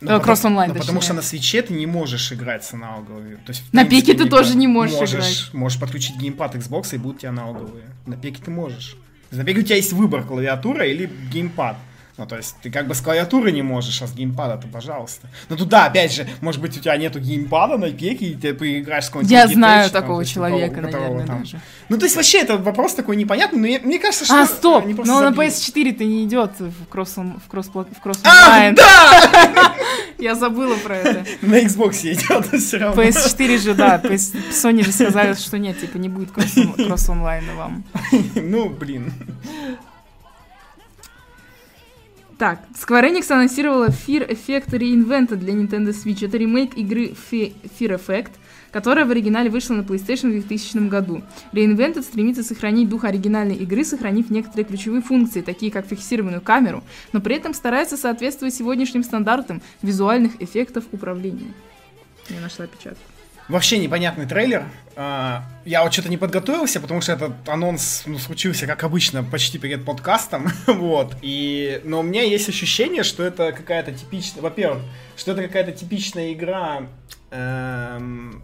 [0.06, 0.72] Ну, Кросс э, онлайн.
[0.74, 3.36] Ну, потому что на свече ты не можешь играть с аналоговыми.
[3.36, 5.50] То есть, на пике ты тоже не можешь, можешь играть.
[5.54, 7.86] Можешь подключить геймпад Xbox и будут у тебя аналоговые.
[8.06, 8.98] На пике ты можешь.
[9.32, 11.78] На пике у тебя есть выбор клавиатура или геймпад.
[12.18, 15.28] Ну, то есть, ты как бы с клавиатуры не можешь, а с геймпада-то, пожалуйста.
[15.50, 19.06] Ну, туда, опять же, может быть, у тебя нету геймпада на пеке, и ты поиграешь
[19.06, 21.40] с какой-нибудь Я знаю такого там, человека, которого, наверное, там...
[21.40, 21.60] даже.
[21.90, 24.42] Ну, то есть, вообще, это вопрос такой непонятный, но я, мне кажется, что...
[24.42, 24.86] А, стоп!
[25.06, 29.76] Но на PS4-то не идет в кросс в кросс в кросс а, да!
[30.18, 31.26] Я забыла про это.
[31.42, 33.02] На Xbox идет все равно.
[33.02, 37.84] PS4 же, да, Sony же сказали, что нет, типа, не будет кросс онлайна вам.
[38.36, 39.12] Ну, блин.
[42.38, 46.26] Так, Square Enix анонсировала Fear Effect Reinvented для Nintendo Switch.
[46.26, 48.32] Это ремейк игры Fear Effect,
[48.72, 51.24] которая в оригинале вышла на PlayStation в 2000 году.
[51.54, 57.22] Reinvented стремится сохранить дух оригинальной игры, сохранив некоторые ключевые функции, такие как фиксированную камеру, но
[57.22, 61.54] при этом старается соответствовать сегодняшним стандартам визуальных эффектов управления.
[62.30, 63.15] Я нашла печатку.
[63.48, 64.66] Вообще непонятный трейлер.
[64.96, 69.60] А, я вот что-то не подготовился, потому что этот анонс ну, случился, как обычно, почти
[69.60, 70.52] перед подкастом.
[70.68, 71.16] вот.
[71.22, 71.80] И...
[71.84, 74.42] Но у меня есть ощущение, что это какая-то типичная...
[74.42, 74.82] Во-первых,
[75.16, 76.88] что это какая-то типичная игра...
[77.32, 78.42] Эм...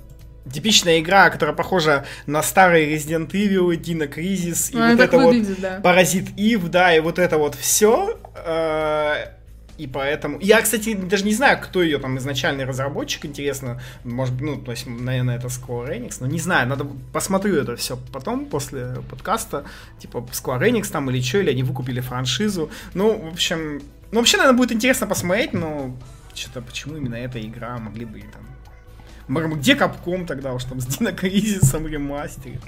[0.52, 5.36] Типичная игра, которая похожа на старый Resident Evil, Dino Crisis, и ну, вот это вот
[5.60, 5.80] да.
[5.80, 8.20] Parasite Eve, да, и вот это вот все.
[8.36, 9.41] Э
[9.78, 10.40] и поэтому...
[10.40, 13.82] Я, кстати, даже не знаю, кто ее там изначальный разработчик, интересно.
[14.04, 17.98] Может, ну, то есть, наверное, это Square Enix, но не знаю, надо посмотрю это все
[18.12, 19.66] потом, после подкаста.
[20.00, 22.70] Типа, Square Enix там или что, или они выкупили франшизу.
[22.94, 23.82] Ну, в общем...
[24.12, 25.96] Ну, вообще, наверное, будет интересно посмотреть, но
[26.34, 29.54] что-то почему именно эта игра могли бы там...
[29.54, 32.62] Где Капком тогда уж там с Дина Кризисом ремастерит?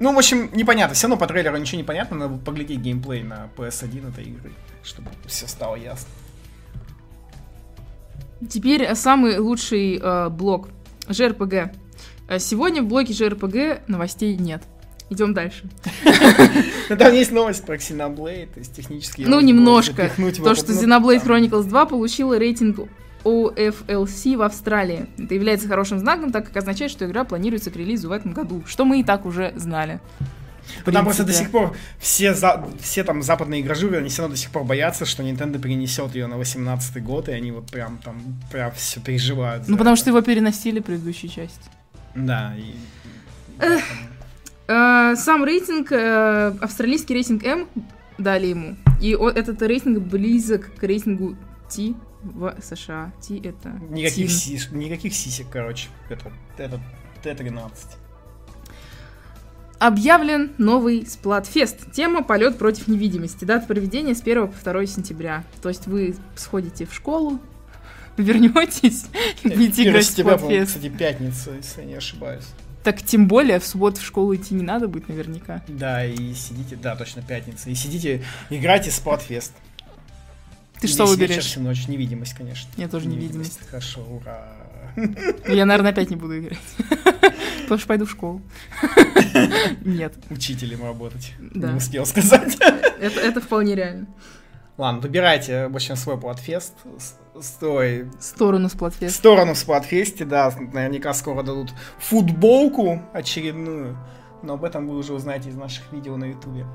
[0.00, 0.94] Ну, в общем, непонятно.
[0.94, 2.16] Все равно по трейлеру ничего не понятно.
[2.16, 4.50] Надо поглядеть геймплей на PS1 этой игры,
[4.82, 6.08] чтобы все стало ясно.
[8.48, 10.68] Теперь самый лучший э, блок.
[11.08, 11.76] JRPG.
[12.28, 14.62] Э, сегодня в блоке JRPG новостей нет.
[15.10, 15.64] Идем дальше.
[16.88, 19.22] Ну, там есть новость про Xenoblade, то есть технически...
[19.22, 20.10] Ну, немножко.
[20.16, 22.88] То, что Xenoblade Chronicles 2 получила рейтинг
[23.24, 25.06] OFLC в Австралии.
[25.18, 28.62] Это является хорошим знаком, так как означает, что игра планируется к релизу в этом году,
[28.66, 30.00] что мы и так уже знали.
[30.84, 34.40] Потому просто до сих пор все, за, все там западные игражуры, они все равно до
[34.40, 38.20] сих пор боятся, что Nintendo перенесет ее на 18 год, и они вот прям там
[38.50, 39.68] прям все переживают.
[39.68, 40.00] Ну, потому это.
[40.00, 41.60] что его переносили предыдущую часть.
[42.14, 42.54] Да.
[42.56, 42.74] И...
[44.68, 47.68] Э, сам рейтинг, э, австралийский рейтинг М
[48.18, 48.76] дали ему.
[49.00, 51.36] И этот рейтинг близок к рейтингу
[51.74, 53.12] T в США.
[53.20, 53.70] Ти это...
[53.88, 55.88] Никаких, сис, никаких сисек, короче.
[56.08, 56.80] Это, это
[57.22, 57.70] Т-13.
[59.80, 61.90] Объявлен новый Сплатфест.
[61.92, 63.46] Тема «Полет против невидимости».
[63.46, 65.42] Дата проведения с 1 по 2 сентября.
[65.62, 67.40] То есть вы сходите в школу,
[68.18, 69.06] вернетесь
[69.42, 70.74] и будете играть в Сплатфест.
[70.74, 72.44] кстати, пятница, если я не ошибаюсь.
[72.84, 75.62] Так тем более в субботу в школу идти не надо будет наверняка.
[75.66, 77.70] Да, и сидите, да, точно, пятница.
[77.70, 79.54] И сидите, играйте Спотфест.
[80.78, 81.44] Ты что вечер, выберешь?
[81.44, 81.88] всю ночь.
[81.88, 82.68] Невидимость, конечно.
[82.76, 83.58] Я тоже невидимость.
[83.66, 84.59] Хорошо, ура.
[85.48, 86.58] Я, наверное, опять не буду играть.
[87.62, 88.42] Потому что пойду в школу.
[89.84, 91.34] Нет, Учителем работать.
[91.40, 91.70] Да.
[91.70, 92.56] Не успел сказать.
[93.00, 94.06] это, это вполне реально.
[94.76, 96.74] Ладно, выбирайте, в общем, свой платфест.
[96.98, 98.10] С- Стой.
[98.18, 99.16] Сторону В Сплатфест.
[99.16, 103.96] сторону в платфесте, да, наверняка скоро дадут футболку очередную.
[104.42, 106.66] Но об этом вы уже узнаете из наших видео на ютубе.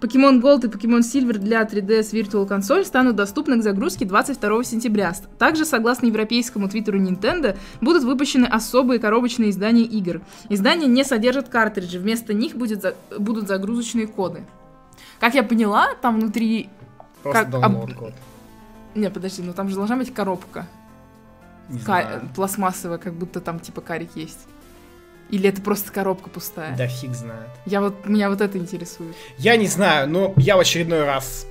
[0.00, 5.12] Pokemon Gold и Pokemon Silver для 3DS Virtual Console станут доступны к загрузке 22 сентября.
[5.38, 10.22] Также, согласно европейскому твиттеру Nintendo, будут выпущены особые коробочные издания игр.
[10.48, 14.42] Издания не содержат картриджи, вместо них будет за- будут загрузочные коды.
[15.18, 16.70] Как я поняла, там внутри...
[17.22, 18.14] Просто Как download код.
[18.94, 20.66] Не, подожди, ну там же должна быть коробка.
[21.68, 22.28] Не Ка- знаю.
[22.34, 24.46] пластмассовая, как будто там типа карик есть.
[25.30, 26.76] Или это просто коробка пустая?
[26.76, 27.50] Да фиг знает.
[27.66, 29.14] Я вот, меня вот это интересует.
[29.38, 31.46] Я не знаю, но я в очередной раз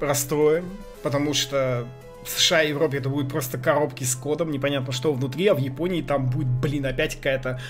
[0.00, 0.64] расстроен,
[1.02, 1.86] потому что
[2.24, 5.58] в США и Европе это будут просто коробки с кодом, непонятно что внутри, а в
[5.58, 7.60] Японии там будет, блин, опять какая-то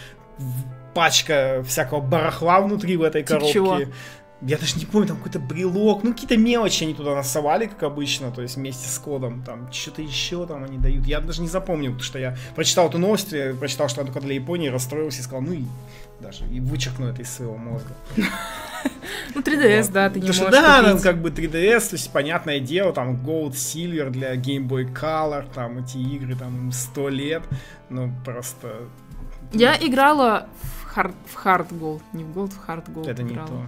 [0.94, 3.52] пачка всякого барахла внутри в этой Типа коробке.
[3.52, 3.80] чего?
[4.42, 8.30] Я даже не помню, там какой-то брелок, ну какие-то мелочи они туда насовали, как обычно,
[8.30, 11.06] то есть вместе с кодом, там что-то еще там они дают.
[11.06, 14.24] Я даже не запомнил, потому что я прочитал эту новость, я прочитал, что это только
[14.26, 15.64] для Японии, расстроился и сказал, ну и
[16.20, 17.90] даже и вычеркну это из своего мозга.
[19.34, 19.92] Ну, 3DS, Вот.
[19.92, 20.90] да, ты не Потому можешь да, купить.
[20.92, 25.46] там как бы 3DS, то есть понятное дело, там Gold, Silver для Game Boy Color,
[25.54, 27.42] там эти игры там 100 лет,
[27.90, 28.72] ну просто
[29.52, 30.48] Я играла
[30.82, 33.48] в Hard, в Hard Gold, не в Gold, в Hard Gold это не играла.
[33.48, 33.60] то.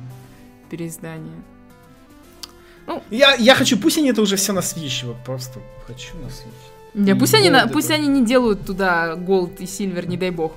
[0.73, 1.37] Переиздание.
[3.11, 6.95] Я, я хочу, пусть они это уже все на Switch, вот просто хочу на Switch.
[6.95, 10.53] Не, пусть они, на- пусть они не делают туда Gold и Silver, не дай бог.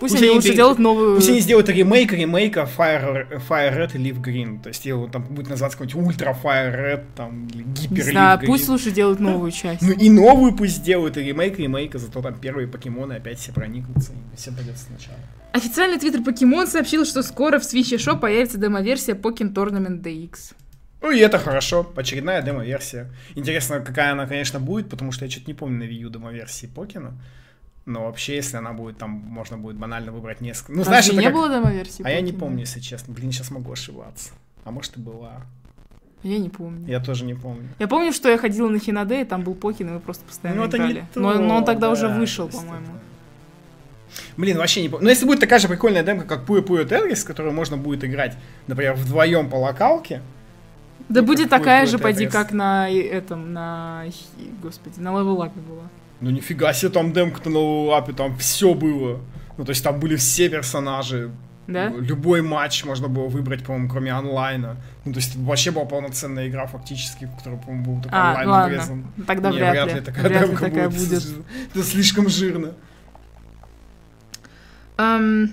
[0.00, 1.16] Пусть, Пусть они они лучше делают новую...
[1.16, 5.22] Пусть они сделают ремейк ремейка Fire, Fire Red и Leaf Green, то есть его там
[5.24, 8.70] будет называться какой-нибудь Ультра Fire Red, там, или Не Гипер знаю, Leaf пусть Green.
[8.72, 9.82] лучше делают новую часть.
[9.82, 14.12] Ну и новую пусть сделают, и ремейк ремейка, зато там первые покемоны опять все проникнутся,
[14.32, 15.18] и все пойдет сначала.
[15.52, 20.54] Официальный твиттер Pokemon сообщил, что скоро в Switch Shop появится демоверсия Pokémon Tournament DX.
[21.02, 23.10] Ну и это хорошо, очередная демо-версия.
[23.34, 26.66] Интересно, какая она, конечно, будет, потому что я что-то не помню на Wii U демо-версии
[26.66, 27.14] Покина.
[27.90, 30.72] Но вообще, если она будет, там можно будет банально выбрать несколько.
[30.72, 32.02] Ну, знаешь, Разве это не как- было демоверсии?
[32.04, 33.12] А я не помню, если честно.
[33.12, 34.30] Блин, сейчас могу ошибаться.
[34.64, 35.42] А может и была.
[36.22, 36.86] Я не помню.
[36.86, 37.68] Я тоже не помню.
[37.80, 40.60] Я помню, что я ходила на Хинаде, и там был Покин, и мы просто постоянно
[40.60, 41.06] Ну, это не играли.
[41.14, 42.86] то, но, но он тогда уже да, вышел, то есть по-моему.
[42.86, 45.04] это- Блин, вообще не помню.
[45.04, 48.36] Но если будет такая же прикольная демка, как Puyo Puyo Tetris, которую можно будет играть,
[48.68, 50.20] например, вдвоем по локалке,
[51.08, 52.28] Да будет такая же, Tetris.
[52.30, 54.04] как на этом, на,
[54.62, 55.24] господи, на Up
[55.68, 55.88] была.
[56.20, 59.20] Ну нифига себе, там демка-то на лапе, там все было.
[59.58, 61.30] Ну, то есть там были все персонажи,
[61.66, 61.88] Да?
[61.88, 64.76] Любой матч можно было выбрать, по-моему, кроме онлайна.
[65.04, 68.30] Ну, то есть это вообще была полноценная игра фактически, в которой, по-моему, был только А,
[68.30, 68.64] онлайн ладно.
[68.74, 69.04] обрезан.
[69.26, 70.00] Тогда Не, вряд, ли.
[70.00, 71.08] такая вряд ли демка такая будет.
[71.08, 71.24] будет.
[71.74, 72.72] Это слишком жирно.
[74.96, 75.52] Ам,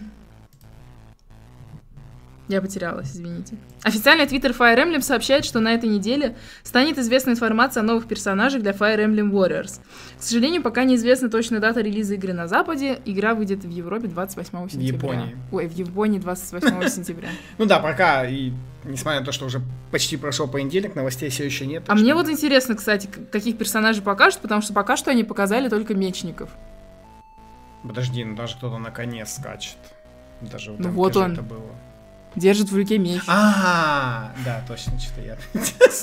[2.48, 3.58] Я потерялась, извините.
[3.84, 8.62] Официальный твиттер Fire Emblem сообщает, что на этой неделе станет известна информация о новых персонажах
[8.62, 9.82] для Fire Emblem Warriors.
[10.18, 13.00] К сожалению, пока неизвестна точная дата релиза игры на Западе.
[13.04, 14.88] Игра выйдет в Европе 28 сентября.
[14.88, 15.38] Японии.
[15.52, 17.28] Ой, в Японии 28 сентября.
[17.58, 18.54] Ну да, пока, и
[18.86, 21.84] несмотря на то, что уже почти прошел понедельник, новостей все еще нет.
[21.88, 25.94] А мне вот интересно, кстати, каких персонажей покажут, потому что пока что они показали только
[25.94, 26.50] мечников.
[27.84, 29.78] Подожди, ну даже кто-то на коне скачет.
[30.40, 31.34] Даже Ну вот он.
[31.34, 31.76] Это было.
[32.38, 33.22] Держит в руке меч.
[33.28, 35.38] А, да, точно, что я.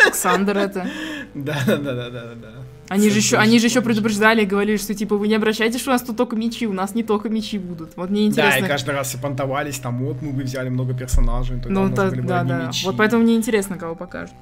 [0.05, 0.87] Александр это.
[1.33, 2.49] Да, да, да, да, да, да.
[2.89, 5.91] Они же еще, они же еще предупреждали и говорили, что типа вы не обращайтесь, что
[5.91, 7.97] у нас тут только мечи, у нас не только мечи будут.
[7.97, 8.65] Вот мне Да, интересно.
[8.65, 11.89] и каждый раз все понтовались, там вот мы бы взяли много персонажей, тогда у Ну
[11.91, 12.67] нас да, были бы да, да.
[12.67, 12.85] мечи.
[12.85, 14.35] Вот поэтому мне интересно, кого покажут.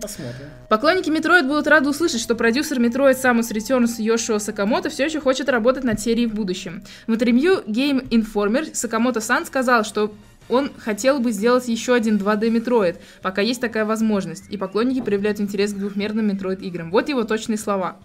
[0.00, 0.46] Посмотрим.
[0.68, 5.48] Поклонники Metroid будут рады услышать, что продюсер Metroid Samus Returns Йошио Сакамото все еще хочет
[5.48, 6.82] работать над серией в будущем.
[7.06, 10.12] В интервью Game Informer Сакамото-сан сказал, что
[10.48, 15.40] он хотел бы сделать еще один 2D Metroid, пока есть такая возможность, и поклонники проявляют
[15.40, 16.90] интерес к двухмерным Metroid играм.
[16.90, 17.96] Вот его точные слова.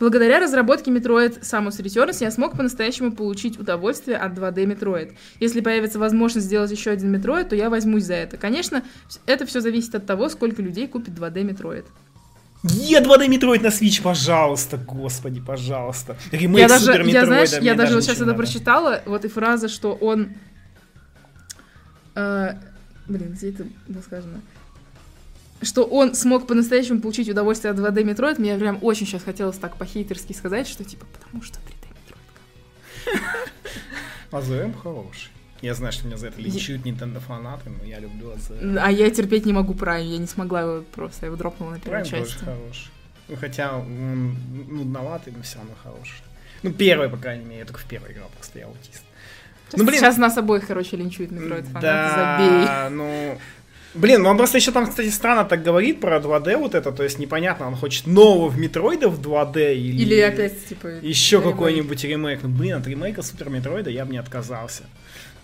[0.00, 5.12] Благодаря разработке Metroid Samus Returns я смог по-настоящему получить удовольствие от 2D Metroid.
[5.38, 8.36] Если появится возможность сделать еще один Metroid, то я возьмусь за это.
[8.36, 8.82] Конечно,
[9.26, 11.84] это все зависит от того, сколько людей купит 2D Metroid.
[12.64, 16.16] Е, 2D Metroid на Switch, пожалуйста, господи, пожалуйста.
[16.30, 19.68] Ремейк я даже, я, знаешь, Метроида, я даже вот сейчас это прочитала, вот и фраза,
[19.68, 20.28] что он
[22.14, 22.58] А,
[23.06, 24.40] блин, где это было сказано?
[25.62, 29.76] Что он смог по-настоящему получить удовольствие от 2D Metroid, мне прям очень сейчас хотелось так
[29.76, 33.18] по-хейтерски сказать, что типа, потому что 3D Metroid.
[34.32, 35.30] АЗМ хороший.
[35.60, 38.78] Я знаю, что меня за это линчуют Nintendo фанаты, но я люблю АЗМ.
[38.80, 41.80] А я терпеть не могу Prime, я не смогла его просто, я его дропнула на
[41.80, 42.34] первой Prime части.
[42.34, 42.90] тоже хороший.
[43.28, 44.36] Ну, хотя он
[44.68, 46.20] нудноватый, но все равно хороший.
[46.64, 49.04] Ну, первый, по крайней мере, я только в первый играл, просто я аутист.
[49.76, 50.00] Ну, блин.
[50.00, 52.66] Сейчас нас обоих, короче, линчуют Metroid фанаты, забей.
[52.66, 53.38] Да, ну...
[53.94, 57.02] Блин, ну он просто еще там, кстати, странно так говорит про 2D вот это, то
[57.02, 60.02] есть непонятно, он хочет нового в Метроида в 2D или...
[60.02, 60.86] Или опять, типа...
[61.02, 62.40] Еще какой-нибудь ремейк.
[62.42, 64.84] Ну, блин, от ремейка Супер Метроида я бы не отказался.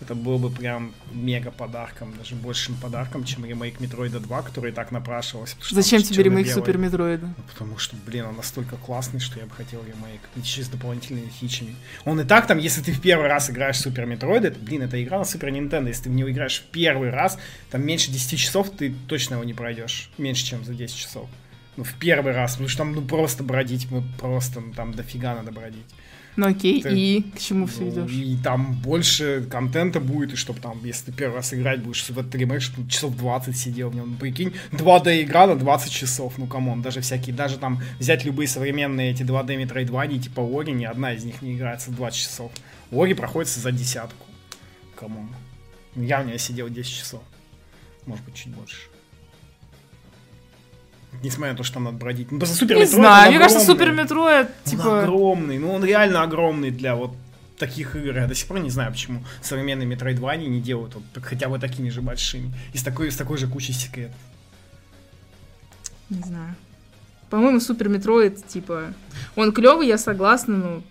[0.01, 4.71] Это было бы прям мега подарком, даже большим подарком, чем ремейк Metroid а 2, который
[4.71, 5.57] и так напрашивался.
[5.69, 6.49] Зачем тебе ремейк.
[6.49, 7.27] Super Metroid а?
[7.27, 10.21] Ну, потому что, блин, он настолько классный, что я бы хотел ремейк.
[10.37, 11.75] Еще с дополнительными фичами.
[12.05, 14.83] Он и так там, если ты в первый раз играешь в Super Metroid, это, блин,
[14.83, 15.89] это игра на Super Nintendo.
[15.89, 17.37] Если ты в него играешь в первый раз,
[17.69, 20.11] там меньше 10 часов ты точно его не пройдешь.
[20.17, 21.29] Меньше, чем за 10 часов.
[21.75, 25.35] Ну, в первый раз, потому что там, ну, просто бродить, ну, просто, ну, там дофига
[25.35, 25.85] надо бродить.
[26.39, 28.11] Ну окей, Ты- и к чему все Ну, идешь?
[28.13, 32.17] И там больше контента будет, и чтобы там, если ты первый раз играть будешь в
[32.17, 34.11] этот ремейк, чтобы часов 20 сидел в нем.
[34.11, 38.23] Ну, прикинь, 2D игра на 20 часов, ну come on, даже всякие, даже там взять
[38.23, 42.17] любые современные эти 2D Metroidvania, типа Ori, ни одна из них не играется в 20
[42.17, 42.53] часов.
[42.89, 44.25] Ori проходится за десятку.
[44.95, 45.27] Come on.
[45.95, 47.21] Ну, Я в нее сидел 10 часов.
[48.05, 48.77] Может быть, чуть больше.
[51.23, 52.31] Несмотря на то, что там надо бродить.
[52.31, 53.65] Ну, просто Супер Не Metroid, знаю, он мне кажется.
[53.65, 55.03] Super Metroid, Он типа...
[55.03, 57.11] огромный, ну он реально огромный для вот
[57.57, 58.15] таких игр.
[58.15, 61.89] Я до сих пор не знаю, почему современные Metroidvania не делают вот хотя бы такими
[61.89, 62.53] же большими.
[62.73, 64.15] И с такой, с такой же кучей секретов.
[66.09, 66.55] Не знаю.
[67.29, 68.93] По-моему, Super Metroid, типа...
[69.35, 70.81] Он клевый, я согласна, но...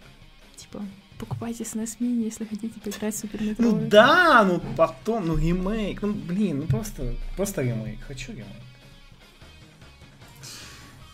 [0.57, 0.81] Типа,
[1.19, 3.59] покупайте SNES Mini, если хотите поиграть в Super Metroid.
[3.59, 7.99] Ну да, ну потом, ну ремейк, ну блин, ну просто, просто ремейк.
[8.07, 8.47] Хочу ремейк.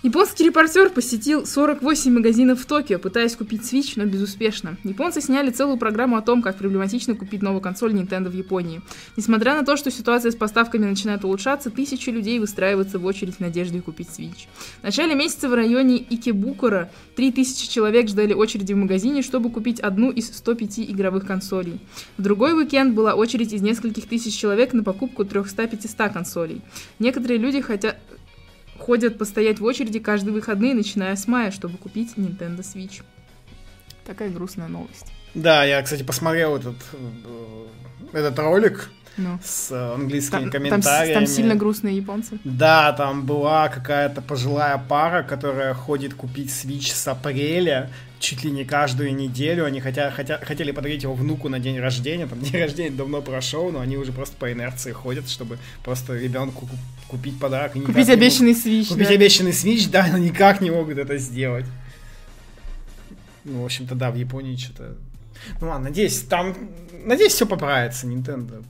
[0.05, 4.76] Японский репортер посетил 48 магазинов в Токио, пытаясь купить Switch, но безуспешно.
[4.84, 8.82] Японцы сняли целую программу о том, как проблематично купить новую консоль Nintendo в Японии.
[9.16, 13.40] Несмотря на то, что ситуация с поставками начинает улучшаться, тысячи людей выстраиваются в очередь в
[13.40, 14.46] надежде купить Switch.
[14.80, 20.11] В начале месяца в районе Икебукура 3000 человек ждали очереди в магазине, чтобы купить одну
[20.11, 21.80] из 105 игровых консолей.
[22.18, 26.61] В другой уикенд была очередь из нескольких тысяч человек на покупку 300-500 консолей.
[26.98, 27.96] Некоторые люди хотят
[28.79, 33.03] ходят постоять в очереди каждые выходные, начиная с мая, чтобы купить Nintendo Switch.
[34.05, 35.12] Такая грустная новость.
[35.35, 37.66] Да, я, кстати, посмотрел этот, э,
[38.12, 39.39] этот ролик Ну.
[39.45, 41.15] с э, английскими Там, там, комментариями.
[41.15, 42.39] там сильно грустные японцы.
[42.45, 48.65] Да, там была какая-то пожилая пара, которая ходит купить Switch с апреля, чуть ли не
[48.65, 49.65] каждую неделю.
[49.67, 52.27] Они хотя, хотя, хотели подарить его внуку на день рождения.
[52.27, 56.67] Там день рождения давно прошел, но они уже просто по инерции ходят, чтобы просто ребенку
[56.67, 56.77] ку-
[57.09, 57.77] купить подарок.
[57.77, 58.89] и Купить обещанный Switch.
[58.89, 59.15] Купить да.
[59.15, 61.67] обещанный Switch, да, но никак не могут это сделать.
[63.45, 64.97] Ну, в общем-то, да, в Японии что-то...
[65.61, 66.57] Ну ладно, надеюсь, там...
[67.05, 68.65] Надеюсь, все поправится, Nintendo.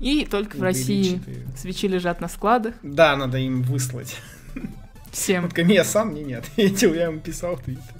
[0.00, 1.20] И только в России
[1.56, 2.74] свечи лежат на складах.
[2.82, 4.16] Да, надо им выслать.
[5.10, 5.44] Всем.
[5.44, 7.94] Вот Камия сам мне не ответил, я ему писал в Твиттер.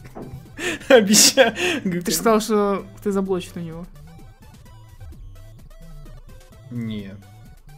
[0.88, 1.54] Обещаю.
[1.82, 3.86] Ты же сказал, что ты заблочен у него.
[6.70, 7.16] Нет.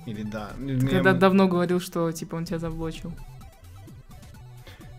[0.07, 0.51] Или да.
[0.57, 3.13] Ты мне- когда давно говорил, что типа он тебя заблочил.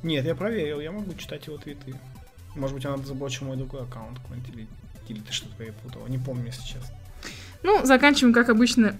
[0.03, 1.93] Нет, я проверил, я могу читать его твиты.
[2.55, 4.67] Может быть, он заблочил мой другой аккаунт какой-нибудь, или,
[5.07, 6.07] или ты что-то перепутал.
[6.07, 6.95] Не помню, если честно.
[7.63, 8.95] Ну, заканчиваем, как обычно,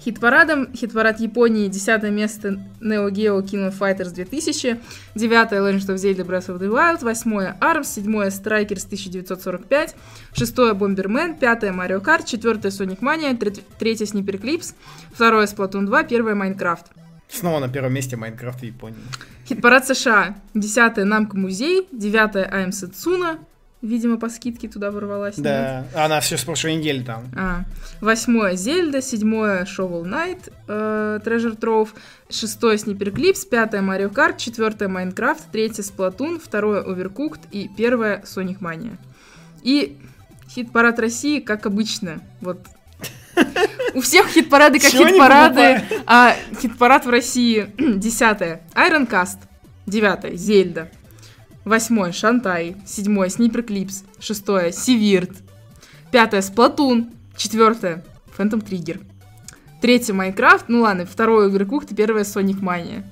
[0.00, 0.72] хит-парадом.
[0.74, 4.80] Хит-парад Японии, 10 место Neo Geo King of Fighters 2000,
[5.14, 9.94] 9 Legend of Zelda Breath of the Wild, 8 ARMS, 7 Strikers 1945,
[10.32, 14.74] 6 Bomberman, 5 Mario Kart, 4 Sonic Mania, 3 Sniper Clips,
[15.18, 16.86] 2 Splatoon 2, 1 Minecraft.
[17.28, 18.96] Снова на первом месте Майнкрафт в Японии.
[19.46, 23.38] Хит-парад США, 10 Намка Музей, 9 АМ Сацуна,
[23.82, 25.36] видимо, по скидке туда ворвалась.
[25.36, 25.44] нет?
[25.44, 27.26] Да, она все с прошлой недели там.
[27.36, 27.64] А,
[28.00, 31.90] восьмое Зельда, седьмое Shovel Knight, э, Treasure Trove,
[32.28, 38.58] шестое Sniper Clips, пятое Mario Kart, четвертое Minecraft, третье Splatoon, второе Overcooked и первое Sonic
[38.60, 38.96] Mania.
[39.62, 39.98] И
[40.48, 42.58] хит-парад России, как обычно, вот
[43.94, 49.38] у всех хит-парады как хит-парады, а хит-парад в России десятое Iron Cast,
[49.86, 50.90] девятое Зельда,
[51.68, 53.28] восьмое Шантай, седьмое
[53.64, 55.30] Clips, шестое Сивирт,
[56.10, 57.10] Пятое Сплатун.
[57.36, 58.02] Четвертое
[58.36, 59.04] Phantom Trigger.
[59.80, 60.68] Третье Майнкрафт.
[60.68, 63.04] Ну ладно, второе Overcooked и первое Sonic Mania.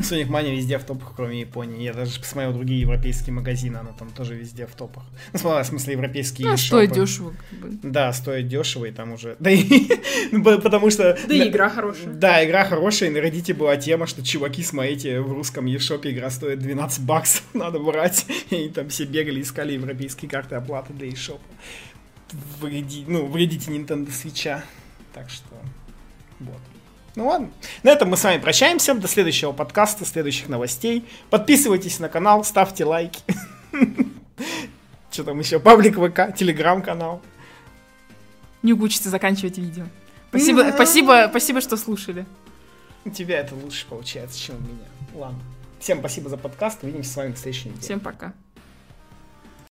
[0.00, 1.82] Sonic Mania везде в топах, кроме Японии.
[1.82, 5.04] Я даже посмотрел другие европейские магазины, она там тоже везде в топах.
[5.32, 7.34] Ну, в смысле, европейские Ну, стоит дешево.
[7.50, 7.78] Как бы.
[7.82, 9.36] Да, стоит дешево, и там уже...
[9.40, 9.88] Да и...
[10.32, 11.18] ну, потому что...
[11.28, 12.12] Да и игра хорошая.
[12.12, 16.30] Да, игра хорошая, и на Reddit была тема, что чуваки, смотрите, в русском eShop игра
[16.30, 18.26] стоит 12 баксов, надо брать.
[18.50, 21.40] И там все бегали, искали европейские карты оплаты для eShop.
[22.32, 24.60] В Reddit, ну, в Reddit Nintendo Switch.
[25.12, 25.54] Так что...
[26.40, 26.60] Вот.
[27.16, 27.50] Ну ладно.
[27.82, 28.94] На этом мы с вами прощаемся.
[28.94, 31.08] До следующего подкаста, следующих новостей.
[31.30, 33.22] Подписывайтесь на канал, ставьте лайки.
[35.10, 35.60] Что там еще?
[35.60, 37.22] Паблик ВК, телеграм-канал.
[38.62, 39.84] Не учится заканчивать видео.
[40.30, 42.26] Спасибо, спасибо, спасибо, что слушали.
[43.04, 44.88] У тебя это лучше получается, чем у меня.
[45.14, 45.38] Ладно.
[45.78, 46.82] Всем спасибо за подкаст.
[46.82, 47.82] Увидимся с вами в следующей неделе.
[47.82, 48.32] Всем пока.